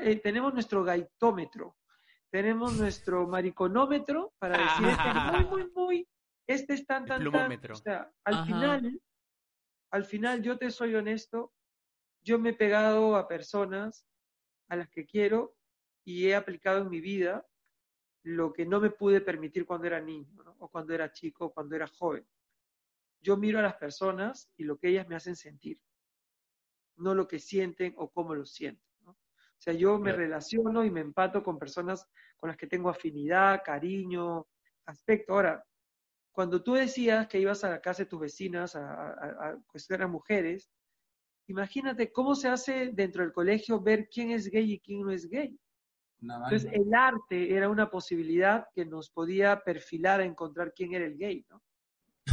[0.00, 1.76] eh, tenemos nuestro gaitómetro,
[2.30, 6.08] tenemos nuestro mariconómetro para decir este es muy, muy, muy,
[6.46, 7.30] este es tan, tan, tan.
[7.30, 7.74] plumómetro.
[7.74, 8.46] O sea, al Ajá.
[8.46, 9.00] final,
[9.90, 11.52] al final, yo te soy honesto,
[12.24, 14.08] yo me he pegado a personas
[14.68, 15.54] a las que quiero
[16.04, 17.46] y he aplicado en mi vida
[18.22, 20.56] lo que no me pude permitir cuando era niño, ¿no?
[20.58, 22.26] o cuando era chico, o cuando era joven.
[23.20, 25.78] Yo miro a las personas y lo que ellas me hacen sentir,
[26.96, 28.82] no lo que sienten o cómo lo sienten.
[29.02, 29.12] ¿no?
[29.12, 32.08] O sea, yo me relaciono y me empato con personas
[32.38, 34.46] con las que tengo afinidad, cariño,
[34.86, 35.34] aspecto.
[35.34, 35.66] Ahora,
[36.32, 40.06] cuando tú decías que ibas a la casa de tus vecinas a, a, a cuestionar
[40.06, 40.70] a mujeres,
[41.46, 45.28] imagínate cómo se hace dentro del colegio ver quién es gay y quién no es
[45.28, 45.58] gay.
[46.20, 51.18] Entonces, el arte era una posibilidad que nos podía perfilar a encontrar quién era el
[51.18, 51.62] gay, ¿no?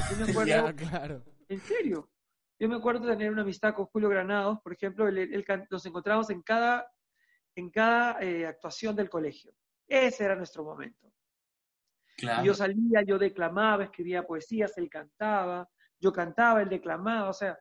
[0.10, 1.24] Yo me acuerdo, Ya, claro.
[1.50, 2.10] en serio,
[2.58, 5.68] yo me acuerdo de tener una amistad con Julio Granados, por ejemplo, él, él can-
[5.70, 6.90] nos encontramos en cada,
[7.56, 9.54] en cada eh, actuación del colegio.
[9.88, 11.12] Ese era nuestro momento.
[12.16, 12.46] Claro.
[12.46, 15.68] Yo salía, yo declamaba, escribía poesías, él cantaba,
[16.00, 17.60] yo cantaba, él declamaba, o sea,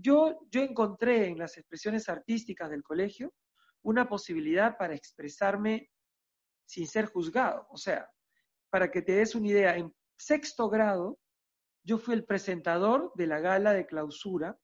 [0.00, 3.32] yo, yo encontré en las expresiones artísticas del colegio
[3.82, 5.90] una posibilidad para expresarme
[6.66, 7.66] sin ser juzgado.
[7.70, 8.08] O sea,
[8.70, 11.18] para que te des una idea, en sexto grado
[11.82, 14.58] yo fui el presentador de la gala de clausura,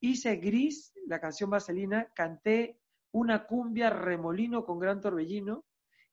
[0.00, 2.80] hice Gris, la canción Vaselina, canté
[3.12, 5.64] una cumbia remolino con gran torbellino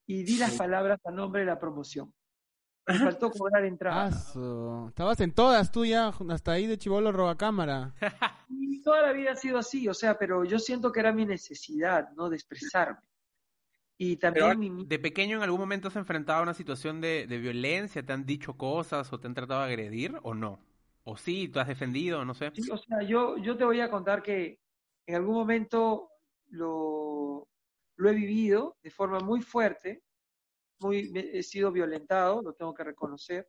[0.06, 2.14] y di las palabras a nombre de la promoción.
[2.88, 4.06] Me faltó cobrar entrada.
[4.06, 4.88] Aso.
[4.90, 7.94] Estabas en todas tú ya, hasta ahí de chivolo roba cámara.
[8.54, 11.26] Y toda la vida ha sido así, o sea, pero yo siento que era mi
[11.26, 12.30] necesidad, ¿no?
[12.30, 13.00] De expresarme.
[13.98, 17.38] Y también mi, ¿De pequeño en algún momento has enfrentado a una situación de, de
[17.38, 18.04] violencia?
[18.04, 20.60] ¿Te han dicho cosas o te han tratado de agredir o no?
[21.04, 22.52] ¿O sí, tú has defendido, no sé?
[22.56, 24.60] Sí, o sea, yo, yo te voy a contar que
[25.06, 26.10] en algún momento
[26.48, 27.48] lo,
[27.96, 30.04] lo he vivido de forma muy fuerte,
[30.80, 33.48] muy, he sido violentado, lo tengo que reconocer,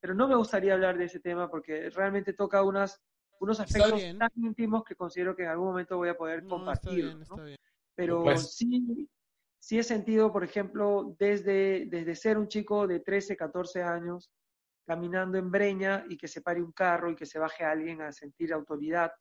[0.00, 3.00] pero no me gustaría hablar de ese tema porque realmente toca unas,
[3.40, 6.48] unos Está aspectos tan íntimos que considero que en algún momento voy a poder No,
[6.48, 7.04] está compartir.
[7.04, 7.58] bien, está bien.
[7.94, 9.08] Pero Pues- sí,
[9.58, 14.30] sí he sentido, por ejemplo, desde, desde ser un chico de 13, 14 años,
[14.86, 18.12] caminando en Breña y que se pare un carro y que se baje alguien a
[18.12, 19.12] sentir autoridad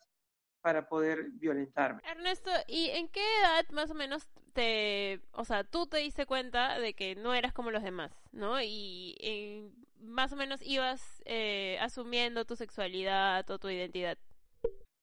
[0.61, 2.01] para poder violentarme.
[2.03, 6.79] Ernesto, ¿y en qué edad más o menos te, o sea, tú te diste cuenta
[6.79, 8.61] de que no eras como los demás, ¿no?
[8.61, 14.17] Y en- más o menos ibas eh, asumiendo tu sexualidad o tu identidad.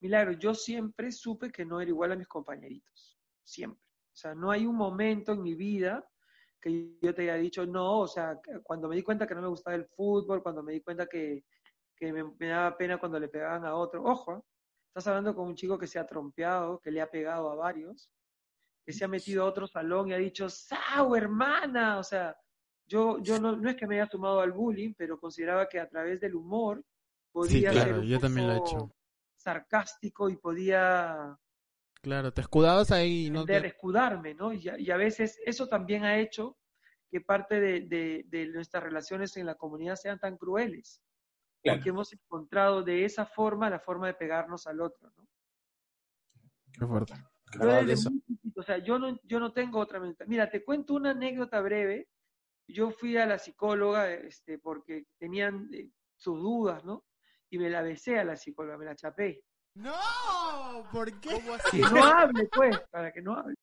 [0.01, 3.81] Milagro, yo siempre supe que no era igual a mis compañeritos, siempre.
[4.13, 6.07] O sea, no hay un momento en mi vida
[6.61, 9.47] que yo te haya dicho, no, o sea, cuando me di cuenta que no me
[9.47, 11.45] gustaba el fútbol, cuando me di cuenta que,
[11.95, 14.41] que me, me daba pena cuando le pegaban a otro, ojo, ¿eh?
[14.87, 18.09] estás hablando con un chico que se ha trompeado, que le ha pegado a varios,
[18.85, 21.97] que se ha metido a otro salón y ha dicho, ¡Sau, hermana!
[21.97, 22.37] O sea,
[22.87, 25.87] yo, yo no, no es que me haya sumado al bullying, pero consideraba que a
[25.89, 26.83] través del humor
[27.31, 28.91] podía claro, ser un yo también lo he poco hecho.
[29.35, 31.37] sarcástico y podía
[32.01, 33.65] Claro, te escudabas ahí no te...
[33.65, 34.53] escudarme, ¿no?
[34.53, 36.57] Y, a- y a veces eso también ha hecho
[37.11, 41.01] que parte de, de- de nuestras relaciones en la comunidad sean tan crueles,
[41.63, 41.77] Claro.
[41.79, 45.25] porque hemos encontrado de esa forma la forma de pegarnos al otro, ¿no?
[46.77, 47.13] Qué fuerte.
[47.45, 47.95] Claro, de
[48.57, 50.29] o sea, yo no, yo no tengo otra mentalidad.
[50.29, 52.09] Mira, te cuento una anécdota breve.
[52.67, 57.03] Yo fui a la psicóloga este, porque tenían eh, sus dudas, ¿no?
[57.49, 59.43] Y me la besé a la psicóloga, me la chapé.
[59.75, 59.93] No,
[60.91, 61.41] ¿por qué?
[61.71, 63.55] Que no hable, pues, para que no hable.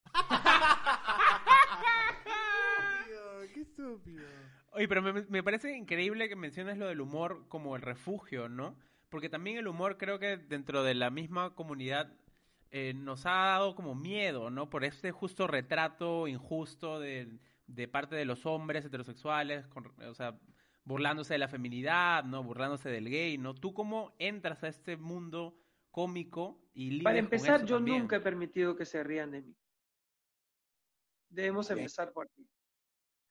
[3.54, 4.22] Qué estúpido.
[4.70, 8.76] Oye, pero me, me parece increíble que menciones lo del humor como el refugio, ¿no?
[9.08, 12.12] Porque también el humor creo que dentro de la misma comunidad
[12.74, 14.70] eh, nos ha dado como miedo, ¿no?
[14.70, 17.28] Por este justo retrato injusto de,
[17.74, 20.38] de parte de los hombres heterosexuales, con- o sea,
[20.84, 22.42] burlándose de la feminidad, ¿no?
[22.42, 23.54] Burlándose del gay, ¿no?
[23.54, 25.58] ¿Tú cómo entras a este mundo
[25.90, 28.00] cómico y libre Para con empezar, eso yo también?
[28.00, 29.56] nunca he permitido que se rían de mí.
[31.30, 31.78] Debemos Bien.
[31.78, 32.46] empezar por aquí.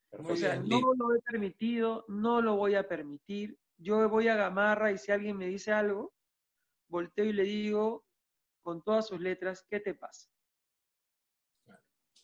[0.09, 0.33] Perfecto.
[0.33, 3.57] O sea, Bien, no lo he permitido, no lo voy a permitir.
[3.77, 6.13] Yo voy a Gamarra y si alguien me dice algo,
[6.87, 8.05] volteo y le digo
[8.61, 10.29] con todas sus letras, ¿qué te pasa?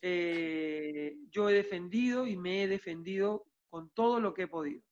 [0.02, 4.84] Eh, yo he defendido y me he defendido con todo lo que he podido.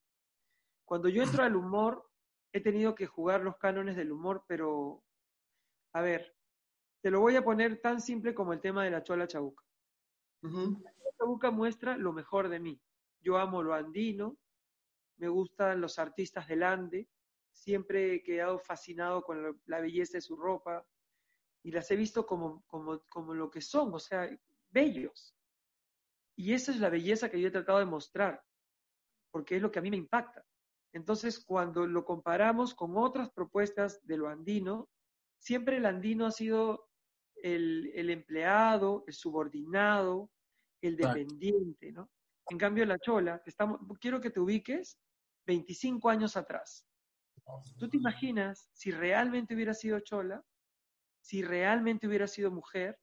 [0.84, 2.08] Cuando yo entro al humor,
[2.52, 5.04] he tenido que jugar los cánones del humor, pero,
[5.92, 6.36] a ver,
[7.02, 9.64] te lo voy a poner tan simple como el tema de la chola chabuca.
[10.42, 10.82] Ujú.
[11.18, 12.80] Chabuca muestra lo mejor de mí.
[13.20, 14.38] Yo amo lo andino,
[15.18, 17.08] me gustan los artistas del Ande,
[17.50, 20.86] siempre he quedado fascinado con la belleza de su ropa
[21.62, 24.28] y las he visto como, como, como lo que son, o sea,
[24.76, 25.34] bellos.
[26.36, 28.42] Y esa es la belleza que yo he tratado de mostrar,
[29.30, 30.44] porque es lo que a mí me impacta.
[30.92, 34.88] Entonces, cuando lo comparamos con otras propuestas de lo andino,
[35.38, 36.90] siempre el andino ha sido
[37.36, 40.30] el, el empleado, el subordinado,
[40.82, 42.10] el dependiente, ¿no?
[42.50, 44.98] En cambio, la chola, estamos, quiero que te ubiques
[45.46, 46.86] 25 años atrás.
[47.78, 50.44] ¿Tú te imaginas si realmente hubiera sido chola?
[51.20, 52.98] Si realmente hubiera sido mujer?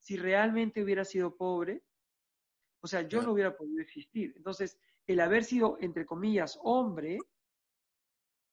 [0.00, 1.84] Si realmente hubiera sido pobre?
[2.82, 3.26] O sea, yo Claro.
[3.26, 4.32] no hubiera podido existir.
[4.36, 7.18] Entonces, el haber sido, entre comillas, hombre,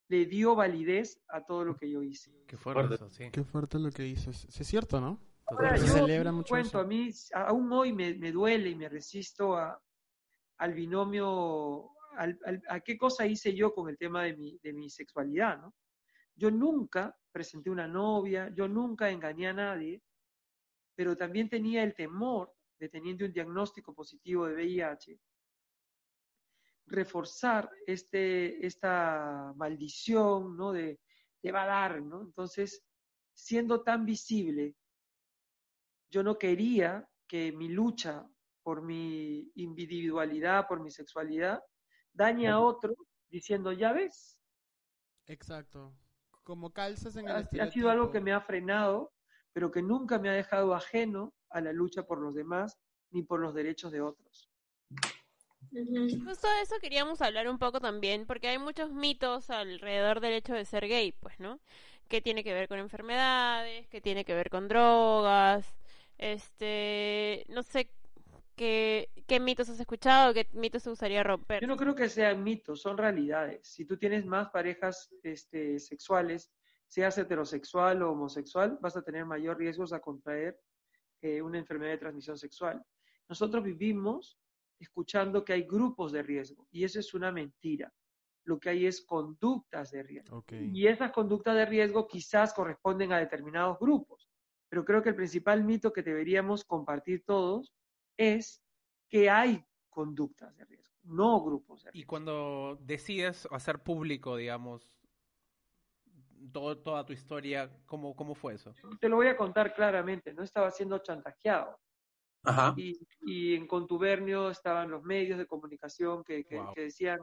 [0.09, 2.31] le dio validez a todo lo que yo hice.
[2.47, 3.29] Qué fuerte eso, sí.
[3.31, 4.47] Qué fuerte lo que dices.
[4.49, 5.19] Sí, es cierto, ¿no?
[5.47, 6.79] Ahora, Se yo celebra mucho cuento, eso.
[6.79, 9.81] a mí aún hoy me, me duele y me resisto a,
[10.57, 14.73] al binomio, al- al- a qué cosa hice yo con el tema de mi, de
[14.73, 15.73] mi sexualidad, ¿no?
[16.35, 20.01] Yo nunca presenté una novia, yo nunca engañé a nadie,
[20.97, 25.19] pero también tenía el temor de teniendo un diagnóstico positivo de VIH,
[26.87, 30.71] reforzar este, esta maldición, ¿no?
[30.73, 30.99] De
[31.39, 32.23] te va a dar, ¿no?
[32.23, 32.83] Entonces,
[33.31, 34.75] siendo tan visible,
[36.09, 38.27] yo no quería que mi lucha
[38.63, 41.61] por mi individualidad, por mi sexualidad,
[42.11, 42.95] dañe a otro
[43.29, 44.39] diciendo, ya ves,
[45.27, 45.93] Exacto.
[46.43, 49.11] Como calzas en el ha, ha sido algo que me ha frenado,
[49.57, 52.77] pero que nunca me ha dejado ajeno a la lucha por los demás
[53.09, 54.51] ni por los derechos de otros.
[55.71, 60.53] Justo de eso queríamos hablar un poco también, porque hay muchos mitos alrededor del hecho
[60.53, 61.59] de ser gay, pues, ¿no?
[62.07, 65.65] Que tiene que ver con enfermedades, que tiene que ver con drogas,
[66.19, 67.89] este, no sé
[68.55, 71.61] qué, qué mitos has escuchado, qué mitos te gustaría romper.
[71.61, 73.67] Yo no creo que sean mitos, son realidades.
[73.67, 76.51] Si tú tienes más parejas este, sexuales,
[76.87, 80.59] seas heterosexual o homosexual, vas a tener mayor riesgos a contraer
[81.21, 82.83] eh, una enfermedad de transmisión sexual.
[83.27, 84.39] Nosotros vivimos
[84.79, 87.93] escuchando que hay grupos de riesgo y eso es una mentira.
[88.45, 90.37] Lo que hay es conductas de riesgo.
[90.37, 90.53] Ok.
[90.53, 94.29] Y esas conductas de riesgo quizás corresponden a determinados grupos.
[94.69, 97.73] Pero creo que el principal mito que deberíamos compartir todos
[98.17, 98.63] es
[99.09, 102.09] que hay conductas de riesgo, no grupos de Y riesgo.
[102.09, 104.87] cuando decides hacer público, digamos,
[106.51, 108.73] todo- toda tu historia, ¿cómo, ¿cómo fue eso?
[108.99, 111.79] Te lo voy a contar claramente, no estaba siendo chantajeado.
[112.43, 112.73] Ajá.
[112.77, 116.73] Y, y en contubernio estaban los medios de comunicación que, que- Wow.
[116.73, 117.19] que decían,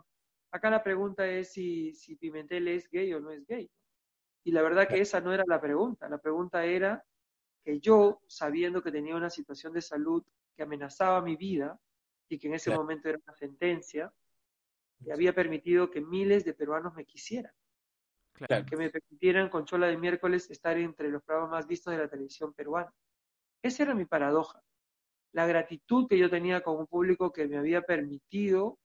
[0.51, 3.71] acá la pregunta es si, si Pimentel es gay o no es gay.
[4.45, 7.03] Y la verdad que esa no era la pregunta, la pregunta era
[7.65, 10.23] que yo, sabiendo que tenía una situación de salud
[10.55, 11.81] que amenazaba mi vida
[12.29, 12.83] y que en ese Claro.
[12.83, 14.13] momento era una sentencia,
[15.03, 17.53] que había permitido que miles de peruanos me quisieran,
[18.35, 18.67] Claro.
[18.67, 22.09] que me permitieran con Chola de miércoles estar entre los programas más vistos de la
[22.09, 22.93] televisión peruana.
[23.63, 24.61] Esa era mi paradoja.
[25.33, 28.79] La gratitud que yo tenía con un público que me había permitido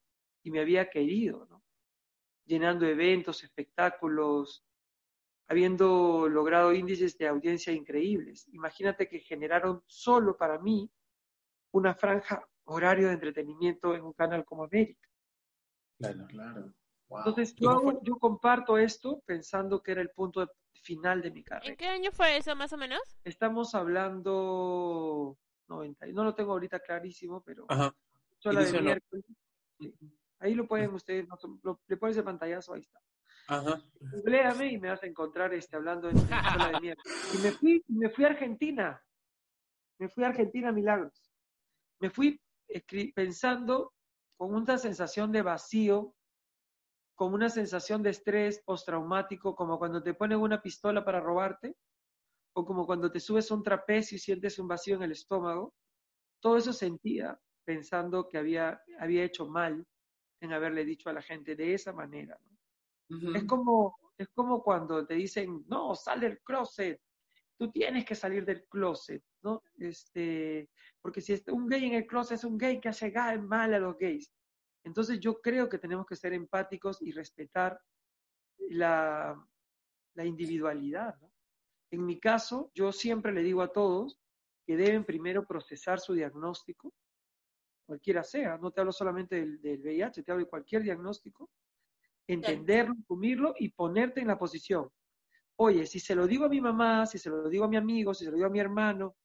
[0.44, 1.64] y me había querido, ¿no?
[2.46, 4.66] llenando eventos, espectáculos,
[5.48, 8.48] habiendo logrado índices de audiencia increíbles.
[8.52, 10.92] Imagínate que generaron solo para mí
[11.72, 15.08] una franja horario de entretenimiento en un canal como América.
[16.00, 16.74] Claro, claro.
[17.10, 17.20] Wow.
[17.20, 20.52] Entonces, ¿Y yo, hago- yo comparto esto pensando que era el punto de-
[20.82, 21.76] final de mi ¿En carrera.
[21.76, 23.02] qué año fue eso, más o menos?
[23.24, 25.38] Estamos hablando
[25.68, 27.94] 90, y no lo tengo ahorita clarísimo, pero Ajá.
[28.40, 28.96] Chola de no.
[30.40, 31.28] Ahí lo pueden ustedes,
[31.64, 33.00] lo- le pones el pantallazo, ahí está.
[33.48, 33.82] Ajá.
[34.00, 37.18] Googleame y me vas a encontrar este, hablando en, en Chola de miércoles.
[37.34, 39.04] Y me fui, me fui a Argentina.
[39.98, 41.30] Me fui a Argentina, Milagros.
[42.00, 42.40] Me fui
[42.70, 43.94] escri- pensando
[44.38, 46.14] con una sensación de vacío,
[47.20, 51.76] con una sensación de estrés postraumático, como cuando te ponen una pistola para robarte,
[52.56, 55.76] o como cuando te subes a un trapecio y sientes un vacío en el estómago.
[56.42, 59.86] Todo eso sentía pensando que había, había hecho mal
[60.40, 62.40] en haberle dicho a la gente de esa manera.
[63.36, 67.02] Es como, es como cuando te dicen, no, sal del closet.
[67.58, 69.62] Tú tienes que salir del closet, ¿no?
[69.78, 70.70] Este,
[71.02, 73.80] porque si está un gay en el closet es un gay que hace mal a
[73.80, 74.32] los gays.
[74.84, 77.80] Entonces yo creo que tenemos que ser empáticos y respetar
[78.70, 79.36] la,
[80.14, 81.20] la individualidad.
[81.20, 81.32] ¿no?
[81.92, 84.20] En mi caso, yo siempre le digo a todos
[84.66, 86.94] que deben primero procesar su diagnóstico,
[87.86, 91.50] cualquiera sea, no te hablo solamente del, del VIH, te hablo de cualquier diagnóstico,
[92.28, 94.90] entenderlo, asumirlo y ponerte en la posición.
[95.56, 98.14] Oye, si se lo digo a mi mamá, si se lo digo a mi amigo,
[98.14, 99.18] si se lo digo a mi hermano,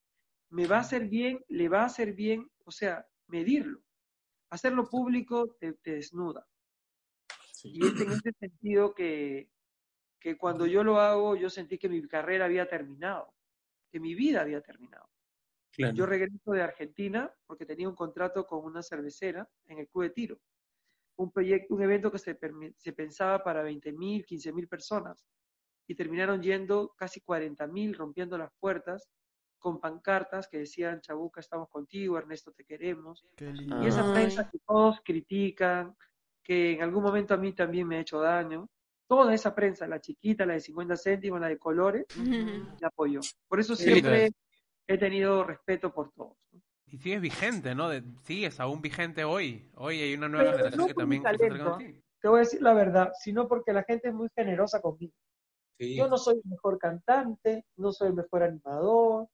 [0.50, 3.82] me va a hacer bien, le va a hacer bien, o sea, medirlo.
[4.54, 6.46] Hacerlo público te, te desnuda.
[7.52, 7.72] Sí.
[7.74, 9.50] Y es en ese sentido que,
[10.20, 13.34] que cuando yo lo hago, yo sentí que mi carrera había terminado,
[13.90, 15.10] que mi vida había terminado.
[15.72, 15.96] Claro.
[15.96, 20.10] Yo regreso de Argentina porque tenía un contrato con una cervecera en el Club de
[20.10, 20.40] Tiro.
[21.16, 25.26] Un proyecto, un evento que se pensaba para 20.000, 15.000 personas.
[25.88, 29.10] Y terminaron yendo casi 40.000, rompiendo las puertas,
[29.64, 33.24] con pancartas que decían, Chabuca, estamos contigo, Ernesto, te queremos.
[33.40, 35.96] Y esa prensa que todos critican,
[36.42, 38.68] que en algún momento a mí también me ha hecho daño,
[39.08, 43.20] toda esa prensa, la chiquita, la de 50 céntimos, la de colores, me apoyó.
[43.48, 44.32] Por eso Qué lindo siempre
[44.86, 46.36] he tenido respeto por todos.
[46.52, 46.60] ¿no?
[46.88, 47.88] Y sigues vigente, ¿no?
[47.88, 49.70] De- sigues aún vigente hoy.
[49.76, 52.02] Hoy hay una nueva Pero generación no que por también que ti.
[52.20, 55.14] Te voy a decir la verdad, sino porque la gente es muy generosa conmigo.
[55.78, 55.96] Sí.
[55.96, 59.28] Yo no soy el mejor cantante, no soy el mejor animador,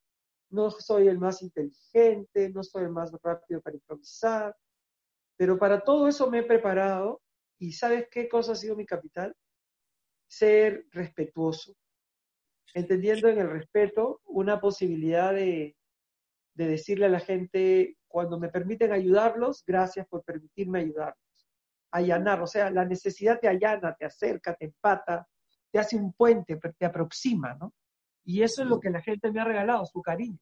[0.51, 4.57] no soy el más inteligente, no soy el más rápido para improvisar,
[5.37, 7.23] pero para todo eso me he preparado
[7.59, 9.35] y ¿sabes qué cosa ha sido mi capital?
[10.29, 11.75] Ser respetuoso,
[12.75, 15.77] entendiendo en el respeto una posibilidad de,
[16.55, 21.17] de decirle a la gente, cuando me permiten ayudarlos, gracias por permitirme ayudarlos.
[21.93, 25.27] Allanar, o sea, la necesidad te allana, te acerca, te empata,
[25.73, 27.73] te hace un puente, te aproxima, ¿no?
[28.25, 30.39] Y eso es lo que la gente me ha regalado, su cariño.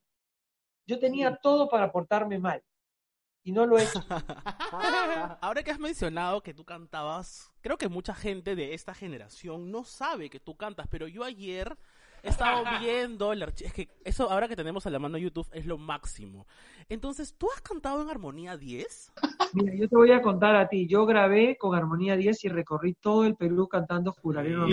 [0.87, 2.63] Yo tenía todo para portarme mal.
[3.45, 4.01] y no lo he hecho.
[5.41, 9.85] Ahora que has mencionado que tú cantabas, creo que mucha gente de esta generación no
[9.85, 11.79] sabe que tú cantas, pero yo ayer
[12.23, 13.69] he estado viendo el archivo.
[13.69, 16.47] Es que eso, ahora que tenemos a la mano YouTube, es lo máximo.
[16.89, 19.13] Entonces, ¿tú has cantado en Armonía 10?
[19.55, 20.87] Mira, yo te voy a contar a ti.
[20.89, 24.67] Yo grabé con Armonía 10 y recorrí todo el Perú cantando Juraré No,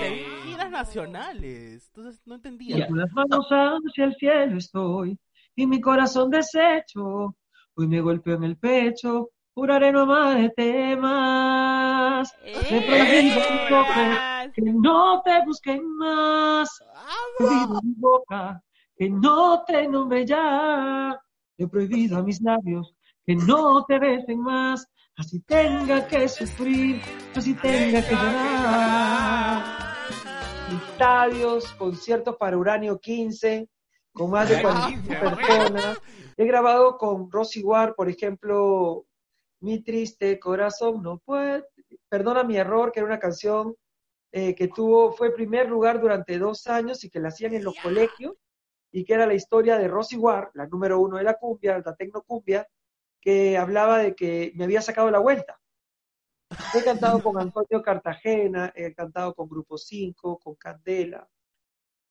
[0.00, 1.86] te vi giras nacionales.
[1.88, 2.86] Entonces, no Y entendía.
[2.86, 5.18] con las manos hacia el cielo estoy,
[5.56, 7.36] y mi corazón deshecho,
[7.74, 12.32] hoy me golpeo en el pecho, juraré no amarte más.
[12.70, 13.36] Me prohíbo mis
[13.72, 14.29] ojos, ¡Eh!
[14.64, 16.68] Que no te busqen más.
[17.38, 18.62] Prohibido a mi boca,
[18.96, 21.18] que no te nombre ya.
[21.56, 22.94] He prohibido a mis labios,
[23.26, 24.86] que no te besen más.
[25.16, 27.00] Así tenga que sufrir,
[27.34, 29.80] así tenga que llorar
[31.00, 33.68] estadios, conciertos para Uranio 15,
[34.12, 35.98] con más de Ay, 45 qué personas.
[36.36, 39.06] He grabado con Rosy War, por ejemplo,
[39.62, 41.64] Mi triste corazón no puede,
[42.08, 43.74] perdona mi error, que era una canción
[44.32, 47.76] eh, que tuvo, fue primer lugar durante dos años y que la hacían en los
[47.76, 48.34] colegios,
[48.92, 51.94] y que era la historia de Rosy War, la número uno de la cumbia, la
[51.94, 52.66] tecnocumbia,
[53.20, 55.60] que hablaba de que me había sacado la vuelta.
[56.72, 61.28] He cantado con Antonio Cartagena, he cantado con Grupo 5, con Candela.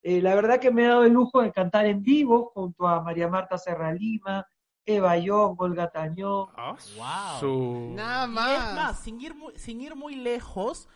[0.02, 3.02] Eh, la verdad que me he dado el lujo de cantar en vivo junto a
[3.02, 4.48] María Marta Serra Lima,
[4.86, 6.48] Eva Young, Olga Tañón.
[6.56, 7.40] Ah, Wow.
[7.40, 8.70] su- Nada más.
[8.70, 10.88] es más, sin ir, muy, sin ir muy lejos,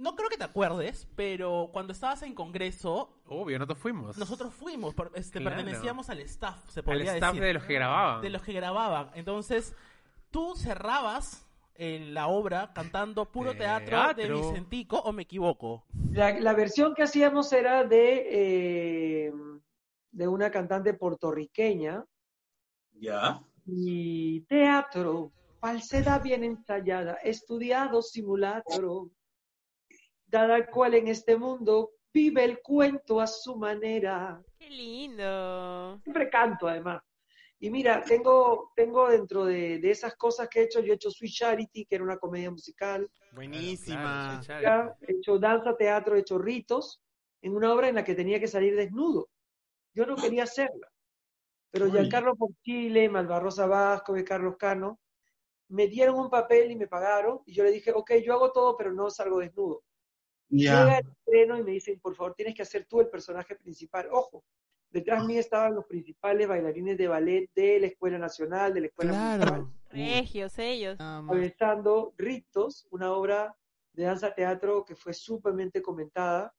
[0.00, 4.16] no creo que te acuerdes, pero cuando estabas en Congreso, Obvio, nosotros fuimos.
[4.18, 5.56] nosotros fuimos, por- este, Claro.
[5.56, 7.42] pertenecíamos al staff, se Al podría staff decir.
[7.46, 8.22] de los que grababan.
[8.22, 9.10] de los que grababan.
[9.14, 9.74] Entonces,
[10.30, 14.28] tú cerrabas en la obra cantando puro teatro, de.
[14.32, 15.84] Vicentico, o me equivoco.
[16.12, 18.26] La, la versión que hacíamos era de,
[19.28, 19.32] eh,
[20.10, 22.04] de una cantante puertorriqueña
[22.94, 23.40] ¿Ya?
[23.64, 29.10] y teatro, falsedad bien ensayada, estudiado simulacro,
[30.30, 34.42] cada cual en este mundo vive el cuento a su manera.
[34.58, 35.98] ¡Qué lindo!
[36.02, 37.02] Siempre canto además.
[37.58, 41.10] Y mira, tengo, tengo dentro de, de esas cosas que he hecho, yo he hecho
[41.10, 44.40] Sweet Charity, que era una comedia musical, Buenísima.
[44.44, 47.00] Claro, he hecho danza, teatro, he hecho ritos,
[47.42, 49.28] en una obra en la que tenía que salir desnudo.
[49.94, 50.90] Yo no quería hacerla.
[51.70, 51.92] Pero Uy.
[51.92, 55.00] Giancarlo Porchile, Malvarrosa Vasco y Carlos Cano
[55.68, 57.40] me dieron un papel y me pagaron.
[57.46, 59.84] Y yo le dije, ok, yo hago todo, pero no salgo desnudo.
[60.50, 60.98] Llega Ya.
[60.98, 64.08] el estreno y me dicen, por favor, tienes que hacer tú el personaje principal.
[64.10, 64.44] Ojo,
[64.90, 69.12] detrás mío estaban los principales bailarines de ballet de la Escuela Nacional, de la Escuela
[69.12, 69.74] Municipal Claro.
[69.90, 70.96] Regios ellos.
[71.00, 73.56] Atravesando Ritos, una obra
[73.92, 76.52] de danza teatro que fue súpermente comentada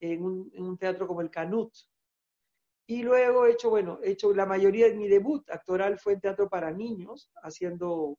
[0.00, 1.72] en un, en un teatro como el Canut.
[2.86, 6.20] Y luego he hecho, bueno, he hecho la mayoría de mi debut actoral fue en
[6.20, 8.18] teatro para niños, haciendo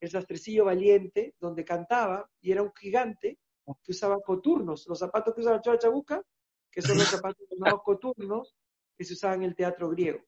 [0.00, 3.38] El Sastrecillo Valiente, donde cantaba y era un gigante
[3.82, 6.22] que usaba coturnos, los zapatos que usa la chola chabuca,
[6.70, 8.54] que son los zapatos llamados coturnos,
[8.96, 10.20] que se usaban en el teatro griego.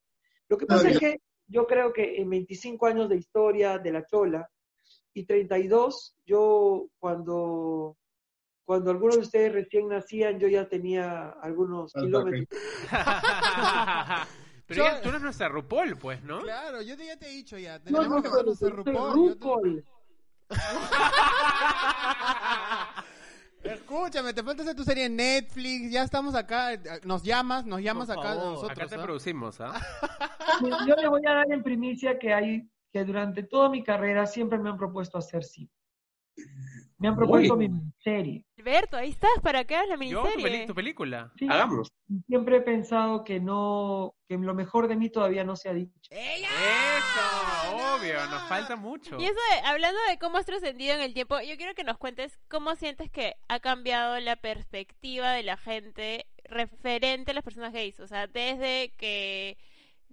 [0.48, 4.06] Lo que pasa es que yo creo que en 25 años de historia de la
[4.06, 4.48] chola
[5.12, 7.96] y 32, yo cuando,
[8.64, 12.48] cuando algunos de ustedes recién nacían, yo ya tenía algunos Ah, kilómetros.
[14.66, 16.40] Pero ya, tú eres nuestra RuPaul, pues, ¿no?
[16.40, 17.78] Claro, yo te, ya te he dicho ya.
[17.78, 19.84] No, Tenemos no, que no, yo te- RuPaul.
[23.88, 25.92] Escúchame, te falta hacer tu serie en Netflix.
[25.92, 26.70] Ya estamos acá.
[27.04, 28.44] Nos llamas, nos llamas Por acá favor.
[28.54, 28.70] nosotros.
[28.78, 29.02] Acá te ¿ah?
[29.04, 29.80] producimos, ¿ah?
[30.88, 34.58] Yo le voy a dar en primicia que hay que durante toda mi carrera siempre
[34.58, 35.70] me han propuesto hacer cine.
[36.98, 37.68] Me han propuesto Uy.
[37.68, 38.44] mi serie.
[38.58, 40.66] Alberto, ahí estás para que hagas la Yo, tu, peli- miniserie.
[40.66, 41.32] tu película.
[41.38, 41.92] Sí, Hagamos.
[42.26, 45.92] siempre he pensado que no, que lo mejor de mí todavía no se ha dicho.
[46.10, 47.35] Eso,
[47.98, 49.16] obvio, nos falta mucho.
[49.18, 51.98] Y eso, de- hablando de cómo has trascendido en el tiempo, yo quiero que nos
[51.98, 57.72] cuentes cómo sientes que ha cambiado la perspectiva de la gente referente a las personas
[57.72, 57.98] gays.
[58.00, 59.58] O sea, desde que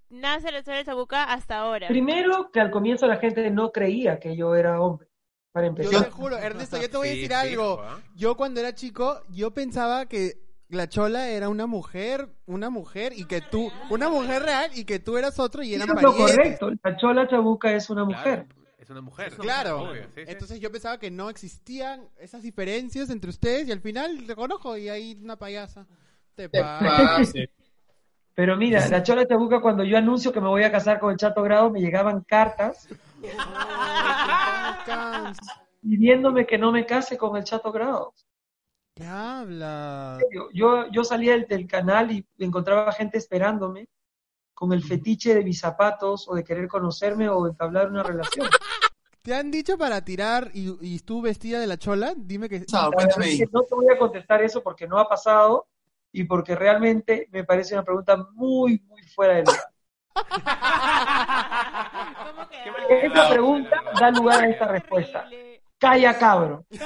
[0.10, 1.88] nace la historia de Chabuca hasta ahora.
[1.88, 5.08] Primero, que al comienzo la gente no creía que yo era hombre,
[5.52, 6.06] para Yo empezar.
[6.06, 7.82] te juro, Ernesto, yo te voy a decir algo.
[7.82, 8.00] ¿ah?
[8.16, 10.43] Yo cuando era chico, yo pensaba que
[10.74, 15.00] la chola era una mujer, una mujer y que tú, una mujer real y que
[15.00, 16.60] tú eras otro y eran Eso es lo parientes.
[16.60, 16.70] correcto.
[16.84, 18.46] La chola chabuca es una mujer.
[18.46, 19.34] Claro, es una mujer.
[19.38, 19.82] Claro.
[19.84, 20.22] Obvio, sí, sí.
[20.28, 24.78] Entonces yo pensaba que no existían esas diferencias entre ustedes y al final te conozco
[24.78, 25.88] y ahí una payasa.
[26.36, 27.50] Te pase.
[28.36, 31.18] Pero mira, la chola chabuca, cuando yo anuncio que me voy a casar con el
[31.18, 32.88] Chato Grado, me llegaban cartas
[35.82, 38.14] pidiéndome que no me case con el Chato Grado.
[38.96, 40.22] ¿Qué hablas?
[40.54, 43.88] Yo, yo, salía del, del canal y encontraba gente esperándome
[44.54, 48.48] con el fetiche de mis zapatos o de querer conocerme o entablar una relación.
[49.24, 52.14] ¿Te han dicho para tirar y, y tú vestida de la chola?
[52.16, 52.58] Dime que...
[52.58, 52.68] Es
[53.52, 55.68] no te voy a contestar eso porque no ha pasado
[56.12, 59.64] y porque realmente me parece una pregunta muy, muy fuera de lugar.
[62.28, 62.58] ¿Cómo que?
[62.88, 65.28] Qué Esa pregunta da lugar a esta respuesta.
[65.84, 66.66] Calla, cabro.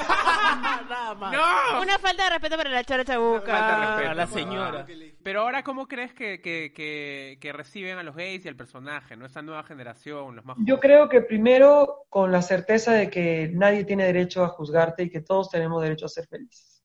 [0.89, 1.31] Nada más.
[1.33, 1.81] ¡No!
[1.81, 3.79] Una falta de respeto para la chora Falta de chabuca.
[3.79, 4.85] respeto, a la por señora.
[4.85, 4.87] favor.
[5.23, 9.15] Pero ahora, ¿cómo crees que, que, que, que reciben a los gays y al personaje,
[9.15, 9.25] no?
[9.25, 10.79] Esa nueva generación, los más Yo jóvenes?
[10.81, 15.21] creo que primero con la certeza de que nadie tiene derecho a juzgarte y que
[15.21, 16.83] todos tenemos derecho a ser felices.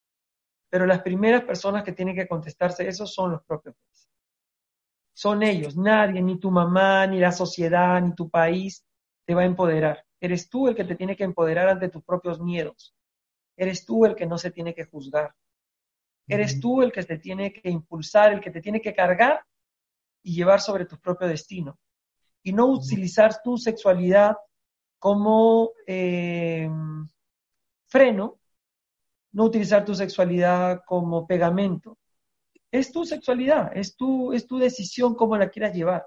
[0.69, 4.09] Pero las primeras personas que tienen que contestarse eso son los propios gays.
[5.15, 8.85] Son ellos, nadie, ni tu mamá, ni la sociedad, ni tu país
[9.27, 10.05] te va a empoderar.
[10.23, 12.95] Eres tú el que te tiene que empoderar ante tus propios miedos.
[13.57, 15.35] Eres tú el que no se tiene que juzgar.
[16.29, 19.45] Eres tú el que te tiene que impulsar, el que te tiene que cargar
[20.23, 21.77] y llevar sobre tu propio destino.
[22.45, 24.37] Y no utilizar tu sexualidad
[25.01, 26.71] como eh,
[27.89, 28.39] freno,
[29.33, 31.99] no utilizar tu sexualidad como pegamento.
[32.71, 36.07] Es tu sexualidad, es tu, es tu decisión cómo la quieras llevar.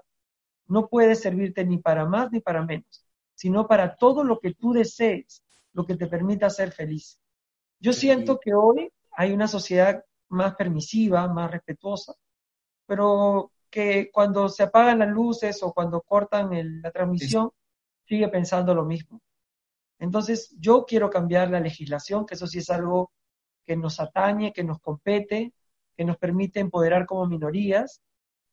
[0.68, 3.05] No puede servirte ni para más ni para menos,
[3.36, 7.20] sino para todo lo que tú desees, lo que te permita ser feliz.
[7.80, 12.14] Yo siento que hoy hay una sociedad más permisiva, más respetuosa,
[12.86, 17.50] pero que cuando se apagan las luces o cuando cortan el- la transmisión,
[18.06, 19.20] sigue pensando lo mismo.
[19.98, 23.12] Entonces, yo quiero cambiar la legislación, que eso sí es algo
[23.66, 25.52] que nos atañe, que nos compete,
[25.96, 28.02] que nos permite empoderar como minorías.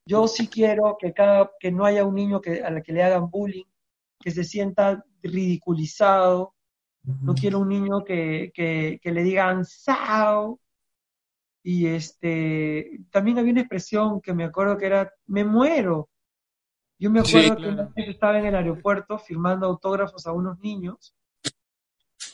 [0.05, 3.03] Yo sí quiero que, cada, que no haya un niño que, a la que le
[3.03, 3.65] hagan bullying,
[4.23, 6.55] que se sienta ridiculizado.
[7.03, 10.59] No quiero un niño que, que, que le digan ¡Sao!
[11.63, 16.09] Y este, también había una expresión que me acuerdo que era, me muero.
[16.99, 17.73] Yo me Sí, acuerdo que claro.
[17.73, 21.15] una vez estaba en el aeropuerto firmando autógrafos a unos niños.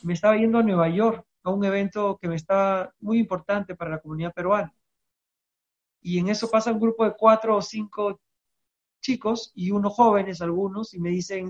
[0.03, 3.91] Me estaba yendo a Nueva York a un evento que me estaba muy importante para
[3.91, 4.73] la comunidad peruana.
[6.01, 8.19] Y en eso pasa un grupo de cuatro o cinco
[9.01, 11.49] chicos y unos jóvenes, algunos, y me dicen,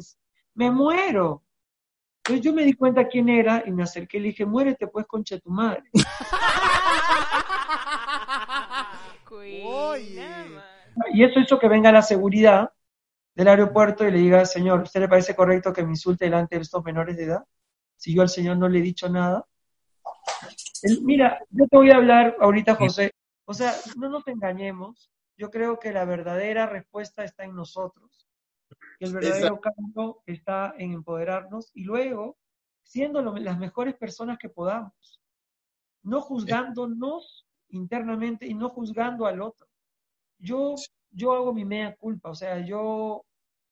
[0.54, 1.44] me muero.
[2.18, 5.06] Entonces yo me di cuenta quién era y me acerqué y le dije, muérete pues
[5.08, 5.84] concha tu madre.
[11.12, 12.72] Y eso hizo que venga la seguridad
[13.34, 16.62] del aeropuerto y le diga, señor, ¿usted le parece correcto que me insulte delante de
[16.62, 17.46] estos menores de edad?
[17.96, 19.46] Si yo al señor no le he dicho nada.
[20.84, 23.12] Él- mira, yo te voy a hablar ahorita, José.
[23.46, 25.10] O sea, no nos engañemos.
[25.38, 28.09] Yo creo que la verdadera respuesta está en nosotros.
[29.00, 32.38] Que el verdadero cambio está en empoderarnos y luego
[32.84, 35.22] siendo lo- las mejores personas que podamos.
[36.04, 39.68] No juzgándonos internamente y no juzgando al otro
[40.42, 40.76] yo,
[41.12, 43.26] yo hago mi mea culpa, o sea, yo,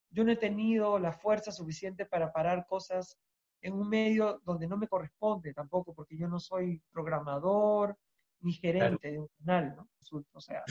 [0.09, 3.17] yo no he tenido la fuerza suficiente para parar cosas
[3.61, 7.97] en un medio donde no me corresponde tampoco, porque yo no soy programador
[8.41, 9.89] ni gerente de un canal, ¿no?
[10.33, 10.63] O sea,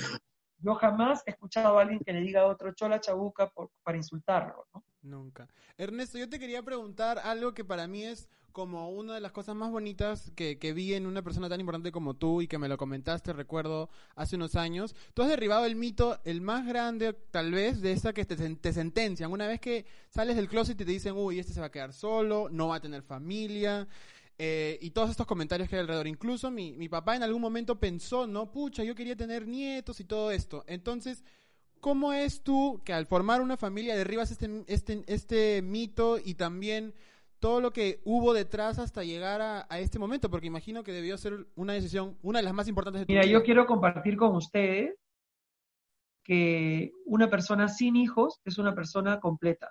[0.59, 3.97] yo jamás he escuchado a alguien que le diga a otro chola chabuca por- para
[3.97, 4.85] insultarlo, ¿no?
[5.03, 5.49] Nunca.
[5.79, 9.55] Ernesto, yo te quería preguntar algo que para mí es como una de las cosas
[9.55, 12.69] más bonitas que, que vi en una persona tan importante como tú y que me
[12.69, 14.97] lo comentaste, recuerdo, hace unos años.
[15.13, 18.73] Tú has derribado el mito, el más grande tal vez, de esa que te, te
[18.73, 19.31] sentencian.
[19.31, 21.93] Una vez que sales del closet y te dicen, uy, este se va a quedar
[21.93, 23.87] solo, no va a tener familia.
[24.39, 26.07] Eh, y todos estos comentarios que hay alrededor.
[26.07, 30.05] Incluso mi, mi papá en algún momento pensó, no, pucha, yo quería tener nietos y
[30.05, 30.65] todo esto.
[30.67, 31.25] Entonces,
[31.79, 36.95] ¿Cómo es tú que al formar una familia derribas este, este, este mito y también
[37.39, 40.31] todo lo que hubo detrás hasta llegar a, a este momento?
[40.31, 43.23] Porque imagino que debió ser una decisión, una de las más importantes de tu Mira,
[43.25, 43.31] vida.
[43.33, 44.97] yo quiero compartir con ustedes
[46.25, 49.71] que una persona sin hijos es una persona completa.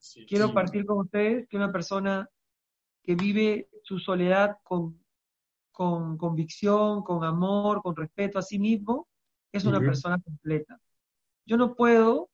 [0.00, 0.26] Sí.
[0.26, 0.52] Quiero Sí.
[0.54, 2.28] partir con ustedes que una persona
[3.02, 5.02] que vive su soledad con,
[5.72, 9.08] con convicción, con amor, con respeto a sí mismo,
[9.52, 10.80] es una persona completa.
[11.46, 12.30] Yo no puedo,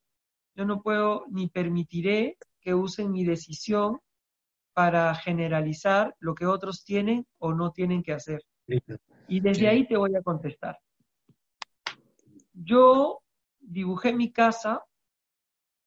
[0.55, 3.99] yo no puedo ni permitiré que usen mi decisión
[4.73, 8.43] para generalizar lo que otros tienen o no tienen que hacer.
[9.27, 9.65] Y desde Sí.
[9.67, 10.77] ahí te voy a contestar.
[12.53, 13.21] Yo
[13.59, 14.83] dibujé mi casa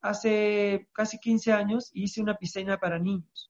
[0.01, 3.50] hace casi 15 años y hice una piscina para niños,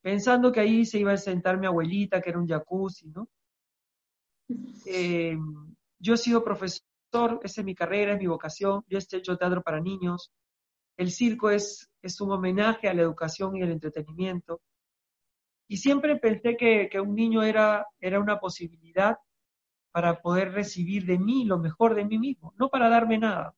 [0.00, 3.28] pensando que ahí se iba a sentar mi abuelita, que era un jacuzzi, ¿no?
[4.86, 5.36] Eh,
[5.98, 9.62] yo he sido profesor, esa es mi carrera, es mi vocación, yo he hecho teatro
[9.62, 10.32] para niños,
[10.96, 14.60] el circo es, es un homenaje a la educación y el entretenimiento,
[15.68, 19.18] y siempre pensé que, que un niño era, era una posibilidad
[19.92, 23.54] para poder recibir de mí lo mejor de mí mismo, no para darme nada,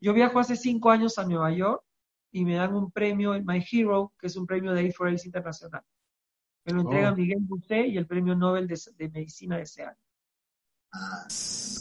[0.00, 1.85] Yo viajo hace cinco años a Nueva York
[2.32, 5.82] y me dan un premio, My Hero, que es un premio de A4AIDS internacional.
[6.64, 7.16] Me lo entrega Oh.
[7.16, 9.96] Miguel Bosé y el premio Nobel de, de Medicina de ese año.
[10.92, 11.26] Ah,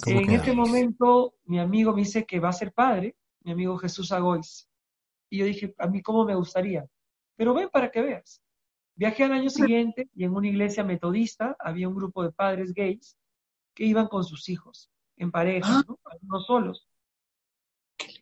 [0.04, 3.78] ¿Cómo En ese momento, mi amigo me dice que va a ser padre, mi amigo
[3.78, 4.70] Jesús Agois.
[5.30, 6.86] Y yo dije, a mí cómo me gustaría.
[7.36, 8.42] Pero ven para que veas.
[8.96, 13.18] Viajé al año siguiente y en una iglesia metodista había un grupo de padres gays
[13.74, 16.00] que iban con sus hijos, en pareja, ¿no?
[16.06, 16.88] Algunos solos.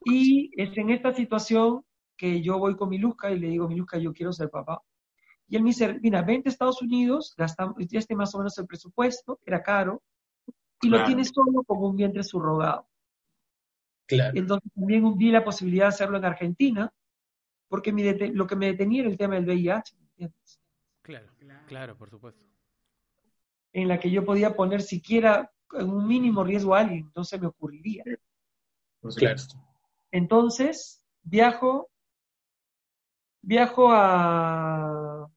[0.05, 4.13] Y es en esta situación que yo voy con Miluska y le digo, Miluska, yo
[4.13, 4.81] quiero ser papá.
[5.47, 8.65] Y él me dice, mira, vente a Estados Unidos, gastamos, este más o menos el
[8.65, 10.01] presupuesto, era caro,
[10.81, 11.07] y lo Claro.
[11.07, 12.87] tienes solo como un vientre subrogado.
[14.05, 14.37] Claro.
[14.37, 16.93] Entonces también vi la posibilidad de hacerlo en Argentina,
[17.67, 20.59] porque mi lo que me detenía era el tema del VIH, ¿me entiendes?
[21.01, 21.31] Claro,
[21.67, 22.43] claro, por supuesto.
[23.73, 27.39] en la que yo podía poner siquiera en un mínimo riesgo a alguien, no se
[27.39, 28.03] me ocurriría.
[29.01, 29.55] Supuesto.
[30.11, 31.89] Entonces, viajo,
[33.43, 35.29] viajo a,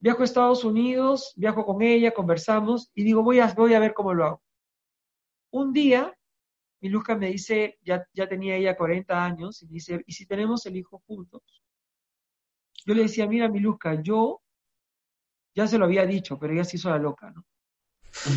[0.00, 3.94] viajo a Estados Unidos, viajo con ella, conversamos y digo, voy a, voy a ver
[3.94, 4.42] cómo lo hago.
[5.52, 6.12] Un día,
[6.80, 10.26] mi Luca me dice, ya, ya tenía ella 40 años, y me dice, ¿y si
[10.26, 11.42] tenemos el hijo juntos?
[12.84, 14.42] Yo le decía, mira, mi Luca, yo
[15.54, 17.44] ya se lo había dicho, pero ella se hizo la loca, ¿no?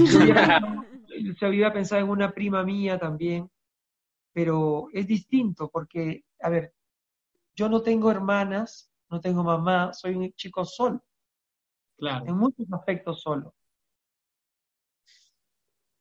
[0.06, 0.62] Yo había,
[1.39, 3.50] se había pensado en una prima mía también,
[4.34, 6.75] pero es distinto porque, a ver,
[7.56, 11.03] yo no tengo hermanas, no tengo mamá, soy un chico solo,
[11.97, 12.26] Claro.
[12.28, 13.53] en muchos aspectos solo.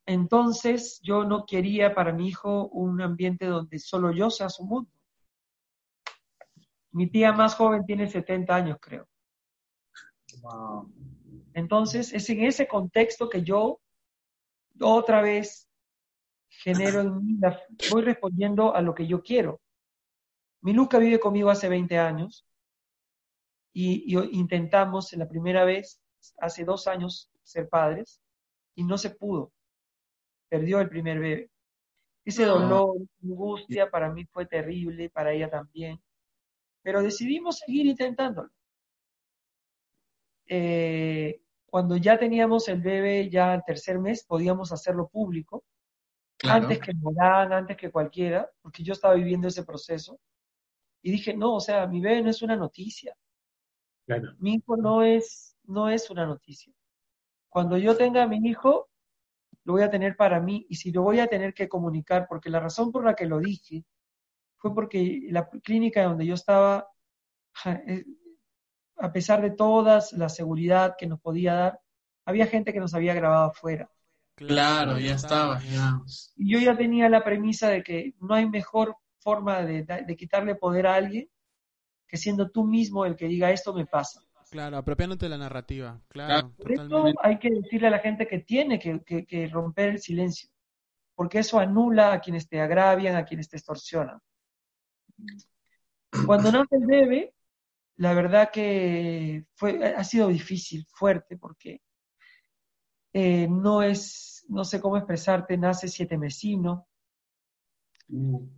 [0.07, 4.91] Entonces, yo no quería para mi hijo un ambiente donde solo yo sea su mundo.
[6.91, 9.07] Mi tía más joven tiene 70 años, creo.
[10.41, 10.91] Wow.
[11.53, 13.79] Entonces, es en ese contexto que yo
[14.79, 15.67] otra vez
[16.49, 19.59] genero en mí, la- voy respondiendo a lo que yo quiero.
[20.65, 22.43] Mi Luca vive conmigo hace 20 años
[23.71, 26.01] y, y intentamos la primera vez,
[26.39, 28.19] hace dos años, ser padres
[28.73, 29.51] y no se pudo.
[30.49, 31.51] Perdió el primer bebé.
[32.25, 32.57] Ese No.
[32.57, 36.01] dolor, angustia para mí fue terrible, para ella también.
[36.81, 38.49] Pero decidimos seguir intentándolo.
[40.47, 45.63] Eh, cuando ya teníamos el bebé, ya al tercer mes, podíamos hacerlo público,
[46.37, 46.63] Claro.
[46.63, 50.19] antes que Morán, antes que cualquiera, porque yo estaba viviendo ese proceso.
[51.05, 53.15] Y dije, no, o sea, mi bebé no es una noticia,
[54.07, 54.33] Claro.
[54.39, 56.73] mi hijo no es, no es una noticia.
[57.47, 58.89] Cuando yo tenga a mi hijo,
[59.65, 62.49] lo voy a tener para mí y si lo voy a tener que comunicar, porque
[62.49, 63.85] la razón por la que lo dije
[64.57, 66.87] fue porque la clínica donde yo estaba,
[67.65, 68.03] eh,
[68.97, 71.81] a pesar de toda la seguridad que nos podía dar,
[72.25, 73.91] había gente que nos había grabado afuera.
[74.33, 76.33] Claro, ya estaba, digamos.
[76.35, 80.55] Y yo ya tenía la premisa de que no hay mejor forma de, de quitarle
[80.55, 81.27] poder a alguien
[82.09, 84.21] que siendo tú mismo el que diga esto me pasa.
[84.51, 85.99] Claro, apropiándote de la narrativa.
[86.07, 86.71] Claro, Por
[87.23, 90.49] hay que decirle a la gente que tiene que, que- que romper el silencio,
[91.15, 94.19] porque eso anula a quienes te agravian, a quienes te extorsionan.
[96.25, 97.33] Cuando nace el bebé,
[97.97, 101.81] la verdad que fue, ha sido difícil, fuerte, porque
[103.13, 106.87] eh, no es, no sé cómo expresarte, nace siete mesino.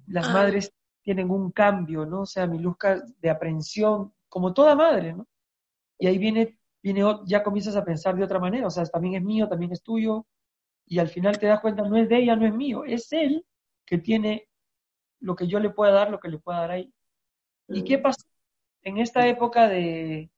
[0.07, 0.33] Las Ah.
[0.33, 2.21] madres tienen un cambio, ¿no?
[2.21, 5.25] O sea, mi luzca de aprensión, como toda madre, ¿no?
[5.99, 9.23] Y ahí viene, viene, ya comienzas a pensar de otra manera, o sea, también es
[9.23, 10.25] mío, también es tuyo,
[10.85, 13.45] y al final te das cuenta, no es de ella, no es mío, es él
[13.85, 14.47] que tiene
[15.19, 16.93] lo que yo le pueda dar, lo que le pueda dar ahí.
[17.69, 18.21] ¿Y qué pasó?
[18.83, 20.29] En esta época de,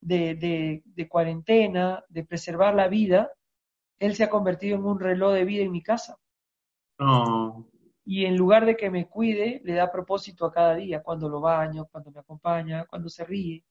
[0.00, 3.30] de, de, de cuarentena, de preservar la vida,
[3.98, 6.16] él se ha convertido en un reloj de vida en mi casa
[6.98, 7.69] No.
[8.10, 11.40] Y en lugar de que me cuide, le da propósito a cada día, cuando lo
[11.40, 13.64] baño, cuando me acompaña, cuando se ríe.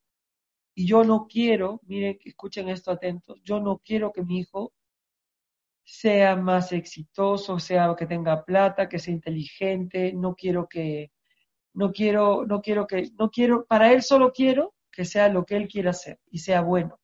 [0.73, 4.71] Y yo no quiero, miren, escuchen esto atentos, yo no quiero que mi hijo
[5.83, 11.11] sea más exitoso, sea que tenga plata, que sea inteligente, no quiero que,
[11.73, 15.57] no quiero, no quiero que, no quiero, para él solo quiero que sea lo que
[15.57, 16.97] él quiera hacer y sea bueno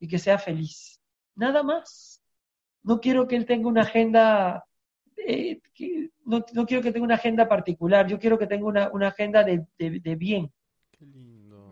[0.00, 1.00] y que sea feliz.
[1.36, 2.20] Nada más.
[2.82, 4.64] No quiero que él tenga una agenda
[5.26, 8.90] eh, que- no, no quiero que tenga una agenda particular, yo quiero que tenga una,
[8.90, 10.52] una agenda de, de- de bien.
[10.90, 11.70] Qué lindo.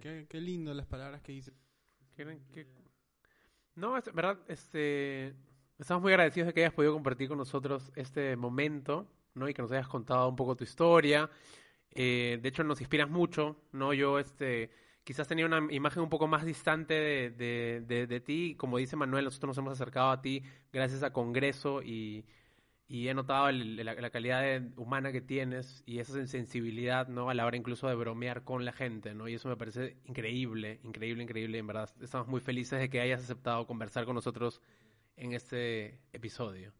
[0.00, 1.54] Qué, qué lindo las palabras que dices.
[2.14, 2.66] ¿Quieren que-
[3.74, 5.34] No, es verdad, este...
[5.78, 9.46] Estamos muy agradecidos de que hayas podido compartir con nosotros este momento, ¿no?
[9.48, 11.28] Y que nos hayas contado un poco tu historia.
[11.90, 13.92] Eh, de hecho, nos inspiras mucho, ¿no?
[13.92, 14.70] Yo, este...
[15.04, 18.56] Quizás tenía una imagen un poco más distante de, de, de, de ti.
[18.56, 20.42] Como dice Manuel, nosotros nos hemos acercado a ti
[20.72, 22.24] gracias a Congreso y,
[22.88, 27.08] y he notado el- la, la calidad de- humana que tienes y esa sen- sensibilidad,
[27.08, 27.28] ¿no?
[27.30, 29.26] A la hora incluso de bromear con la gente, ¿no?
[29.28, 31.90] Y eso me parece increíble, increíble, increíble, en verdad.
[32.00, 34.60] Estamos muy felices de que hayas aceptado conversar con nosotros
[35.16, 36.72] en este episodio.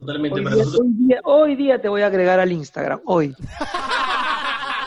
[0.00, 0.38] Totalmente.
[0.38, 3.34] Hoy Para día, nosotros, hoy día- hoy día te voy a agregar al Instagram, hoy.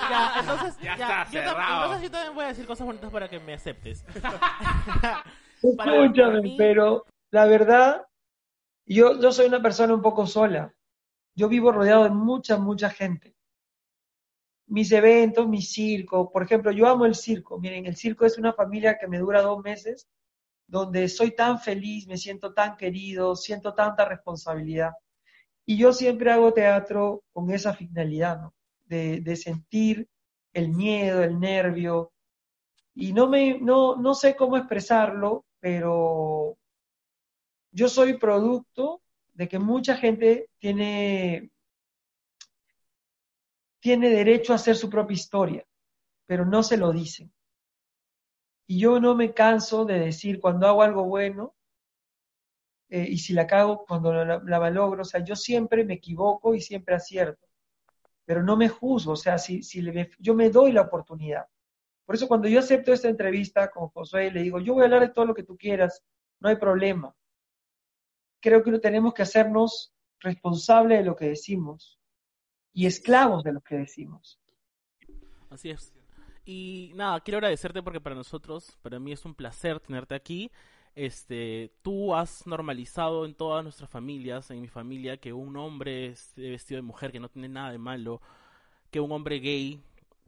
[0.07, 3.27] Ya, entonces, Ya ya, está yo entonces yo también voy a decir cosas bonitas para
[3.27, 4.05] que me aceptes.
[5.63, 8.05] Escúchame, mí- pero la verdad,
[8.85, 10.73] yo, yo soy una persona un poco sola.
[11.35, 13.35] Yo vivo rodeado de mucha, mucha gente.
[14.67, 17.59] Mis eventos, mi circo, por ejemplo, yo amo el circo.
[17.59, 20.07] Miren, el circo es una familia que me dura dos meses,
[20.67, 24.93] donde soy tan feliz, me siento tan querido, siento tanta responsabilidad.
[25.65, 28.53] Y yo siempre hago teatro con esa finalidad, ¿no?
[28.85, 30.07] De, de sentir
[30.53, 32.13] el miedo, el nervio,
[32.95, 36.57] y no me no, no sé cómo expresarlo, pero
[37.75, 39.01] yo soy producto
[39.35, 41.51] de que mucha gente tiene
[43.79, 45.65] tiene derecho a hacer su propia historia,
[46.25, 47.31] pero no se lo dicen.
[48.67, 51.55] Y yo no me canso de decir cuando hago algo bueno
[52.89, 56.53] eh, y si la cago cuando la, la malogro, o sea, yo siempre me equivoco
[56.55, 57.47] y siempre acierto,
[58.25, 61.45] pero no me juzgo, o sea, si, si le- yo me doy la oportunidad.
[62.05, 65.01] Por eso cuando yo acepto esta entrevista con Josué, le digo, yo voy a hablar
[65.01, 66.03] de todo lo que tú quieras,
[66.41, 67.13] no hay problema.
[68.45, 71.99] Creo que tenemos que hacernos responsables de lo que decimos
[72.73, 74.39] y esclavos de lo que decimos.
[75.49, 75.95] Así es.
[76.45, 80.51] Y nada, quiero agradecerte porque para nosotros, para mí es un placer tenerte aquí.
[80.93, 86.77] Este, tú has normalizado en todas nuestras familias, en mi familia, que un hombre vestido
[86.77, 88.21] de mujer, que no tiene nada de malo,
[88.91, 89.81] que un hombre gay,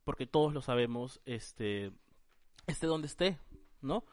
[0.04, 1.92] porque todos lo sabemos, este,
[2.66, 3.38] esté donde esté,
[3.80, 4.06] ¿no?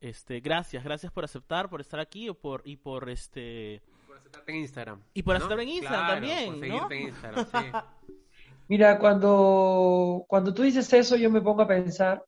[0.00, 4.52] Este, gracias, gracias por aceptar, por estar aquí y por, y por este, Por aceptarte
[4.52, 5.02] en Instagram.
[5.14, 5.38] Y por ¿no?
[5.38, 6.90] aceptarme en Instagram Claro, también, por ¿no?
[6.92, 8.14] en Instagram, sí.
[8.68, 12.24] Mira, cuando, cuando tú dices eso, yo me pongo a pensar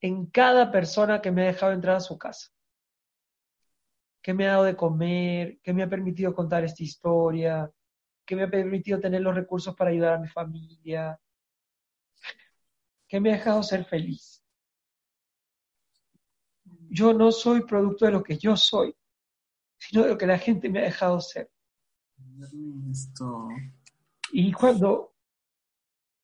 [0.00, 2.48] en cada persona que me ha dejado entrar a su casa,
[4.22, 7.70] que me ha dado de comer, que me ha permitido contar esta historia,
[8.24, 11.18] que me ha permitido tener los recursos para ayudar a mi familia,
[13.06, 14.39] que me ha dejado ser feliz.
[16.90, 18.94] Yo no soy producto de lo que yo soy,
[19.78, 21.50] sino de lo que la gente me ha dejado ser.
[22.90, 23.48] esto.
[24.32, 25.14] Y cuando,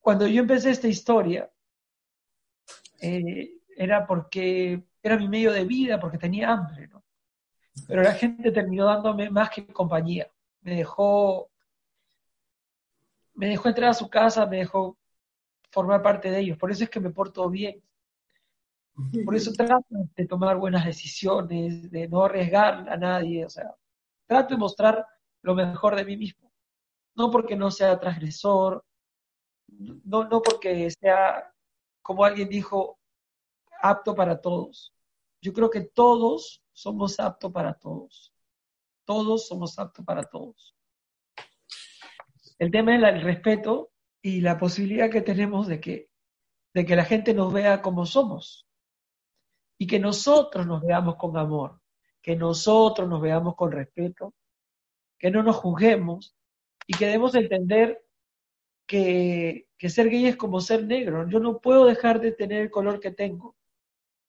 [0.00, 1.50] cuando yo empecé esta historia,
[3.00, 7.04] eh, era porque era mi medio de vida, porque tenía hambre, ¿no?
[7.86, 10.30] Pero la gente terminó dándome más que compañía.
[10.62, 11.50] Me dejó,
[13.34, 14.98] me dejó entrar a su casa, me dejó
[15.70, 16.58] formar parte de ellos.
[16.58, 17.82] Por eso es que me porto bien.
[19.24, 23.44] Por eso trato de tomar buenas decisiones, de no arriesgar a nadie.
[23.44, 23.74] O sea,
[24.26, 25.06] trato de mostrar
[25.42, 26.46] lo mejor de mí mismo
[27.16, 28.84] no porque no sea transgresor,
[29.68, 31.52] no, no porque sea,
[32.02, 33.00] como alguien dijo,
[33.82, 34.92] apto para todos.
[35.40, 38.32] Yo creo que todos somos aptos para todos.
[39.04, 40.76] Todos somos aptos para todos.
[42.58, 43.90] El tema es el respeto
[44.22, 46.10] y la posibilidad que tenemos de que,
[46.74, 48.65] de que la gente nos vea como somos
[49.78, 51.80] y que nosotros nos veamos con amor,
[52.22, 54.34] que nosotros nos veamos con respeto,
[55.18, 56.34] que no nos juzguemos
[56.86, 58.02] y que debemos entender
[58.86, 61.28] que, que ser gay es como ser negro.
[61.28, 63.56] Yo no puedo dejar de tener el color que tengo.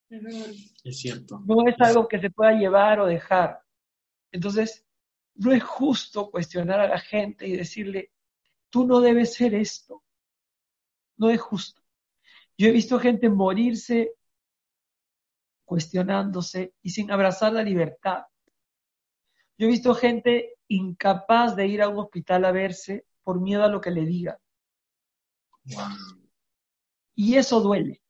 [0.10, 1.42] Es cierto.
[1.46, 3.62] No es algo que se pueda llevar o dejar.
[4.32, 4.86] Entonces,
[5.36, 8.12] no es justo cuestionar a la gente y decirle,
[8.70, 10.04] tú no debes ser esto.
[11.18, 11.82] No es justo.
[12.58, 14.14] Yo he visto gente morirse
[15.68, 18.24] cuestionándose y sin abrazar la libertad.
[19.58, 23.68] Yo he visto gente incapaz de ir a un hospital a verse por miedo a
[23.68, 24.38] lo que le digan.
[27.16, 28.02] Y eso duele.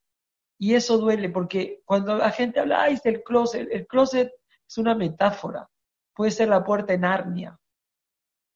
[0.59, 4.31] Y eso duele porque cuando la gente habla, ay, es el closet, el closet
[4.67, 5.67] es una metáfora.
[6.13, 7.59] Puede ser la puerta en Arnia.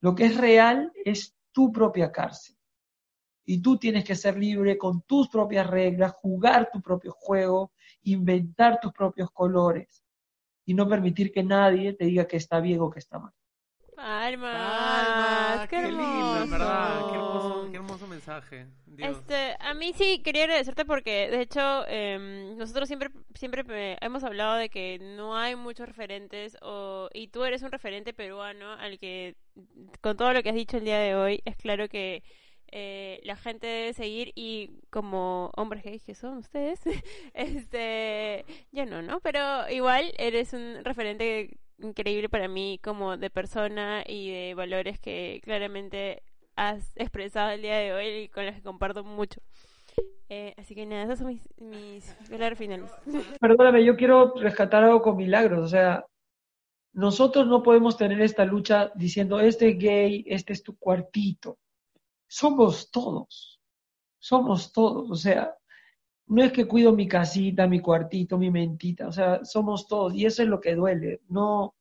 [0.01, 2.55] Lo que es real es tu propia cárcel.
[3.45, 7.71] Y tú tienes que ser libre con tus propias reglas, jugar tu propio juego,
[8.03, 10.03] inventar tus propios colores
[10.65, 13.33] y no permitir que nadie te diga que está bien o que está mal.
[13.97, 16.43] Alma, Alma, qué, qué Qué lindo, hermoso.
[16.43, 17.05] en verdad.
[17.09, 18.67] Qué hermoso, qué hermoso mensaje.
[18.85, 19.17] Dios.
[19.17, 24.55] Este, a mí sí quería agradecerte porque, de hecho, em, nosotros siempre, siempre hemos hablado
[24.55, 29.35] de que no hay muchos referentes o, y tú eres un referente peruano al que,
[30.01, 32.23] con todo lo que has dicho el día de hoy, es claro que
[32.71, 36.81] eh, la gente debe seguir y como hombres gays que son ustedes,
[37.33, 39.19] este, ya no, ¿no?
[39.19, 45.41] Pero igual eres un referente increíble para mí como de persona y de valores que
[45.43, 46.23] claramente
[46.55, 49.41] has expresado el día de hoy y con los que comparto mucho.
[50.29, 52.15] Eh, así que nada, esos son mis, mis
[52.57, 52.89] finales.
[53.41, 55.59] Perdóname, yo quiero rescatar algo con Milagros.
[55.59, 56.05] O sea,
[56.93, 61.57] nosotros no podemos tener esta lucha diciendo, este es gay, este es tu cuartito.
[62.31, 63.59] Somos todos.
[64.17, 65.11] Somos todos.
[65.11, 65.53] O sea,
[66.27, 69.09] no es que cuido mi casita, mi cuartito, mi mentita.
[69.09, 70.13] O sea, somos todos.
[70.15, 71.19] Y eso es lo que duele.
[71.27, 71.75] No,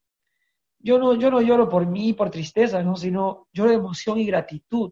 [0.80, 2.96] yo no, yo no lloro por mí, por tristeza, ¿no?
[2.96, 4.90] Sino lloro de emoción y gratitud.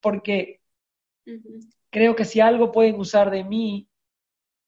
[0.00, 0.60] Porque
[1.90, 3.88] creo que si algo pueden usar de mí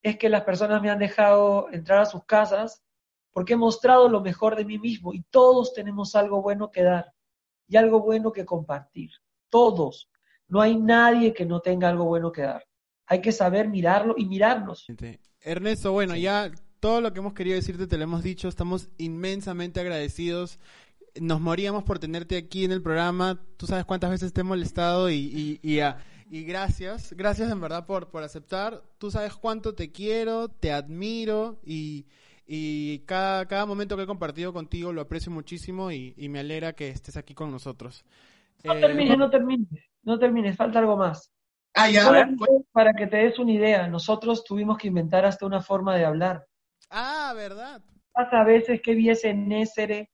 [0.00, 2.84] es que las personas me han dejado entrar a sus casas
[3.32, 7.12] porque he mostrado lo mejor de mí mismo y todos tenemos algo bueno que dar
[7.66, 9.10] y algo bueno que compartir.
[9.50, 10.08] Todos.
[10.48, 12.64] No hay nadie que no tenga algo bueno que dar.
[13.06, 14.84] Hay que saber mirarlo y mirarnos.
[15.40, 18.48] Ernesto, bueno, ya todo lo que hemos querido decirte te lo hemos dicho.
[18.48, 20.58] Estamos inmensamente agradecidos.
[21.20, 23.40] Nos moríamos por tenerte aquí en el programa.
[23.56, 25.98] Tú sabes cuántas veces te he molestado y, y, y, a-
[26.30, 27.12] y gracias.
[27.14, 28.82] Gracias en verdad por, por aceptar.
[28.98, 32.06] Tú sabes cuánto te quiero, te admiro y,
[32.46, 36.74] y cada, cada momento que he compartido contigo lo aprecio muchísimo y, y me alegra
[36.74, 38.04] que estés aquí con nosotros.
[38.64, 39.68] No Eh, termines, no termines,
[40.02, 41.32] no termines, falta algo más.
[41.74, 42.04] Ah, ya.
[42.04, 46.04] Solamente para que te des una idea, nosotros tuvimos que inventar hasta una forma de
[46.04, 46.46] hablar.
[46.90, 47.80] Ah, ¿verdad?
[48.12, 50.10] Pasa a veces que viese Nésere,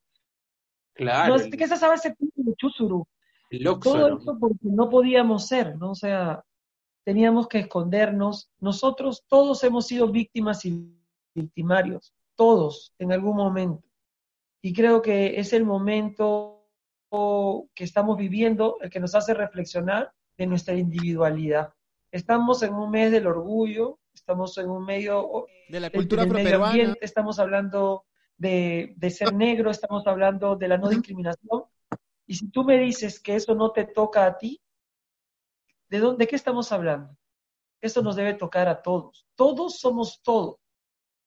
[0.94, 1.34] Claro.
[1.34, 3.06] no sé qué se sabe ese tipo de chusuru.
[3.80, 5.92] Todo eso porque no podíamos ser, ¿no?
[5.92, 6.44] O sea,
[7.04, 8.50] teníamos que escondernos.
[8.58, 10.92] Nosotros todos hemos sido víctimas y
[11.34, 13.82] victimarios, todos en algún momento.
[14.62, 16.53] Y creo que es el momento
[17.74, 21.72] que estamos viviendo el que nos hace reflexionar de nuestra individualidad.
[22.10, 26.32] Estamos en un mes del orgullo, estamos en un medio De la del- cultura del
[26.32, 26.70] medio afroperuana.
[26.72, 28.04] ambiente, estamos hablando
[28.36, 31.64] de, de ser negro, estamos hablando de la no discriminación.
[32.26, 34.60] Y si tú me dices que eso no te toca a ti,
[35.90, 37.16] ¿de dónde, de qué estamos hablando?
[37.80, 39.26] Eso nos debe tocar a todos.
[39.34, 40.56] Todos somos todos.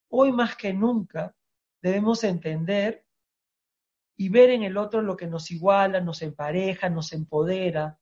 [0.10, 1.36] Hoy más que nunca
[1.82, 3.06] debemos entender
[4.18, 8.00] y ver en el otro lo que nos iguala, nos empareja, nos empodera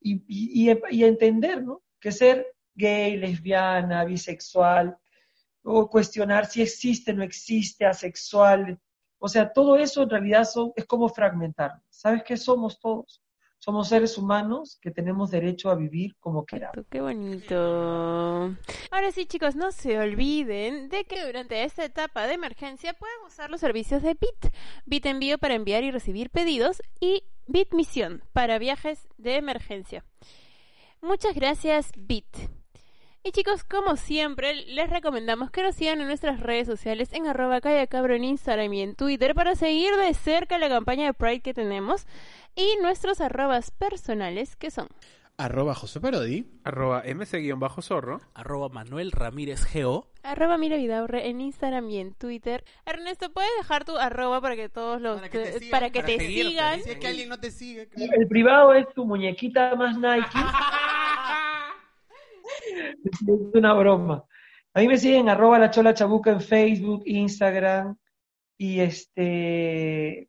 [0.00, 1.82] y, y, y- entender ¿no?
[2.00, 4.96] que ser gay, lesbiana, bisexual,
[5.62, 8.78] o cuestionar si existe, no existe, asexual,
[9.18, 11.82] o sea, todo eso en realidad son, es como fragmentar.
[11.88, 13.20] ¿Sabes qué somos todos?
[13.58, 16.86] Somos seres humanos que tenemos derecho a vivir como queramos.
[16.88, 17.54] Qué bonito.
[18.90, 23.50] Ahora sí, chicos, no se olviden de que durante esta etapa de emergencia pueden usar
[23.50, 24.54] los servicios de Bit.
[24.86, 30.04] Bit Envío para enviar y recibir pedidos y Bit Misión para viajes de emergencia.
[31.00, 32.57] Muchas gracias, Bit.
[33.24, 37.60] Y chicos, como siempre, les recomendamos que nos sigan en nuestras redes sociales en arroba
[37.60, 41.52] cabro en Instagram y en Twitter para seguir de cerca la campaña de Pride que
[41.52, 42.06] tenemos
[42.54, 44.88] y nuestros arrobas personales que son
[45.40, 46.46] Arroba José Parodi.
[46.64, 48.20] Arroba mc-zorro.
[48.34, 50.10] Arroba Manuel Ramírez Geo.
[50.24, 52.64] Arroba Mira Vidaurre en Instagram y en Twitter.
[52.84, 55.20] Ernesto, ¿puedes dejar tu arroba para que todos los...
[55.20, 56.82] Para que te sigan, para que para te sigan?
[56.82, 57.86] Si es que alguien no te sigue.
[57.86, 58.12] claro.
[58.16, 60.26] El privado es tu muñequita más Nike.
[63.04, 63.20] es
[63.54, 64.24] una broma.
[64.74, 67.96] A mí me siguen arroba la chola chabuca en Facebook, Instagram
[68.56, 70.28] y este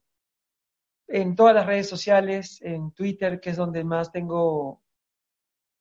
[1.09, 4.81] en todas las redes sociales, en Twitter, que es donde más tengo,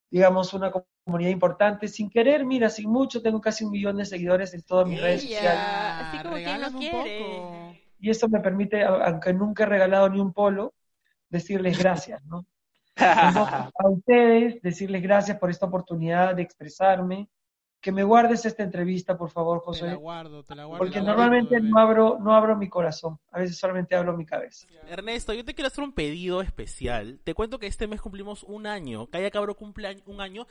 [0.09, 0.71] digamos, una
[1.05, 1.87] comunidad importante.
[1.87, 5.21] Sin querer, mira, sin mucho, tengo casi un millón de seguidores en todas mis redes
[5.21, 5.61] sociales.
[5.61, 7.19] así como quien un quiere.
[7.19, 7.75] poco.
[7.99, 10.73] Y eso me permite, aunque nunca he regalado ni un polo,
[11.29, 12.45] decirles gracias, ¿no?
[13.79, 17.29] A ustedes, decirles gracias por esta oportunidad de expresarme.
[17.81, 19.95] Que me guardes esta entrevista, por favor, Te la José.
[19.95, 20.79] guardo, te la guardo.
[20.79, 23.17] Porque la normalmente no abro, no abro mi corazón.
[23.31, 24.67] A veces solamente abro mi cabeza.
[24.89, 27.21] Ernesto, yo te quiero hacer un pedido especial.
[27.23, 29.07] Te cuento que este mes cumplimos un año.
[29.07, 30.45] Calla Cabro cumple un año.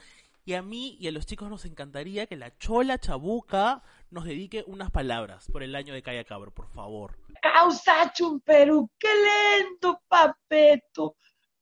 [0.46, 4.64] Y a mí y a los chicos nos encantaría que la Chola Chabuca nos dedique
[4.66, 7.18] unas palabras por el año de Calla Cabro, por favor.
[7.42, 8.10] Causa
[8.46, 9.08] Perú, qué
[9.58, 11.16] lento, papeto.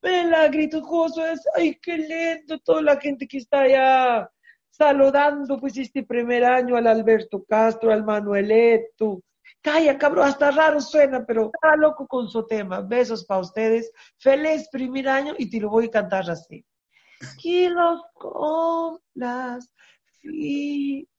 [0.06, 4.30] Vela, grito José, ay, qué lento toda la gente que está allá
[4.70, 9.22] saludando, pues, este primer año al Alberto Castro, al Manueleto.
[9.60, 12.82] Calla, cabrón, hasta raro suena, pero está loco con su tema.
[12.82, 13.90] Besos para ustedes.
[14.18, 16.64] Feliz primer año y te lo voy a cantar así.
[17.38, 19.72] Kilos con las
[20.20, 21.18] filas.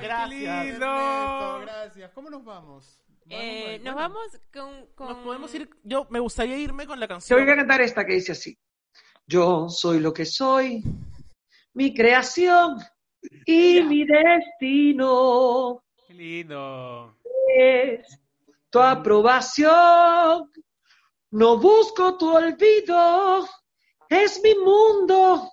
[0.00, 0.86] Qué lindo.
[0.86, 2.12] Ernesto, gracias.
[2.12, 3.05] ¿Cómo nos vamos?
[3.28, 4.86] Eh, Vamos, nos vamos con...
[4.94, 5.08] con...
[5.08, 5.68] Nos podemos ir.
[5.82, 7.40] Yo me gustaría irme con la canción.
[7.42, 8.56] voy a cantar esta que dice así.
[9.26, 10.84] Yo soy lo que soy,
[11.74, 12.78] mi creación,
[13.44, 17.16] y mi destino Qué lindo.
[17.56, 18.20] es
[18.70, 20.50] tu aprobación.
[21.32, 23.48] No busco tu olvido,
[24.08, 25.50] es mi mundo.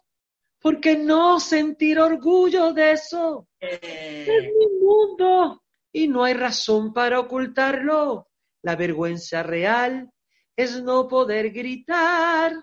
[0.62, 3.48] ¿Por qué no sentir orgullo de eso?
[3.60, 5.63] Es mi mundo
[5.94, 8.28] y no hay razón para ocultarlo.
[8.64, 10.12] La vergüenza real
[10.56, 12.54] es no poder gritar.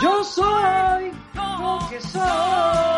[0.00, 2.96] Yo soy lo que soy.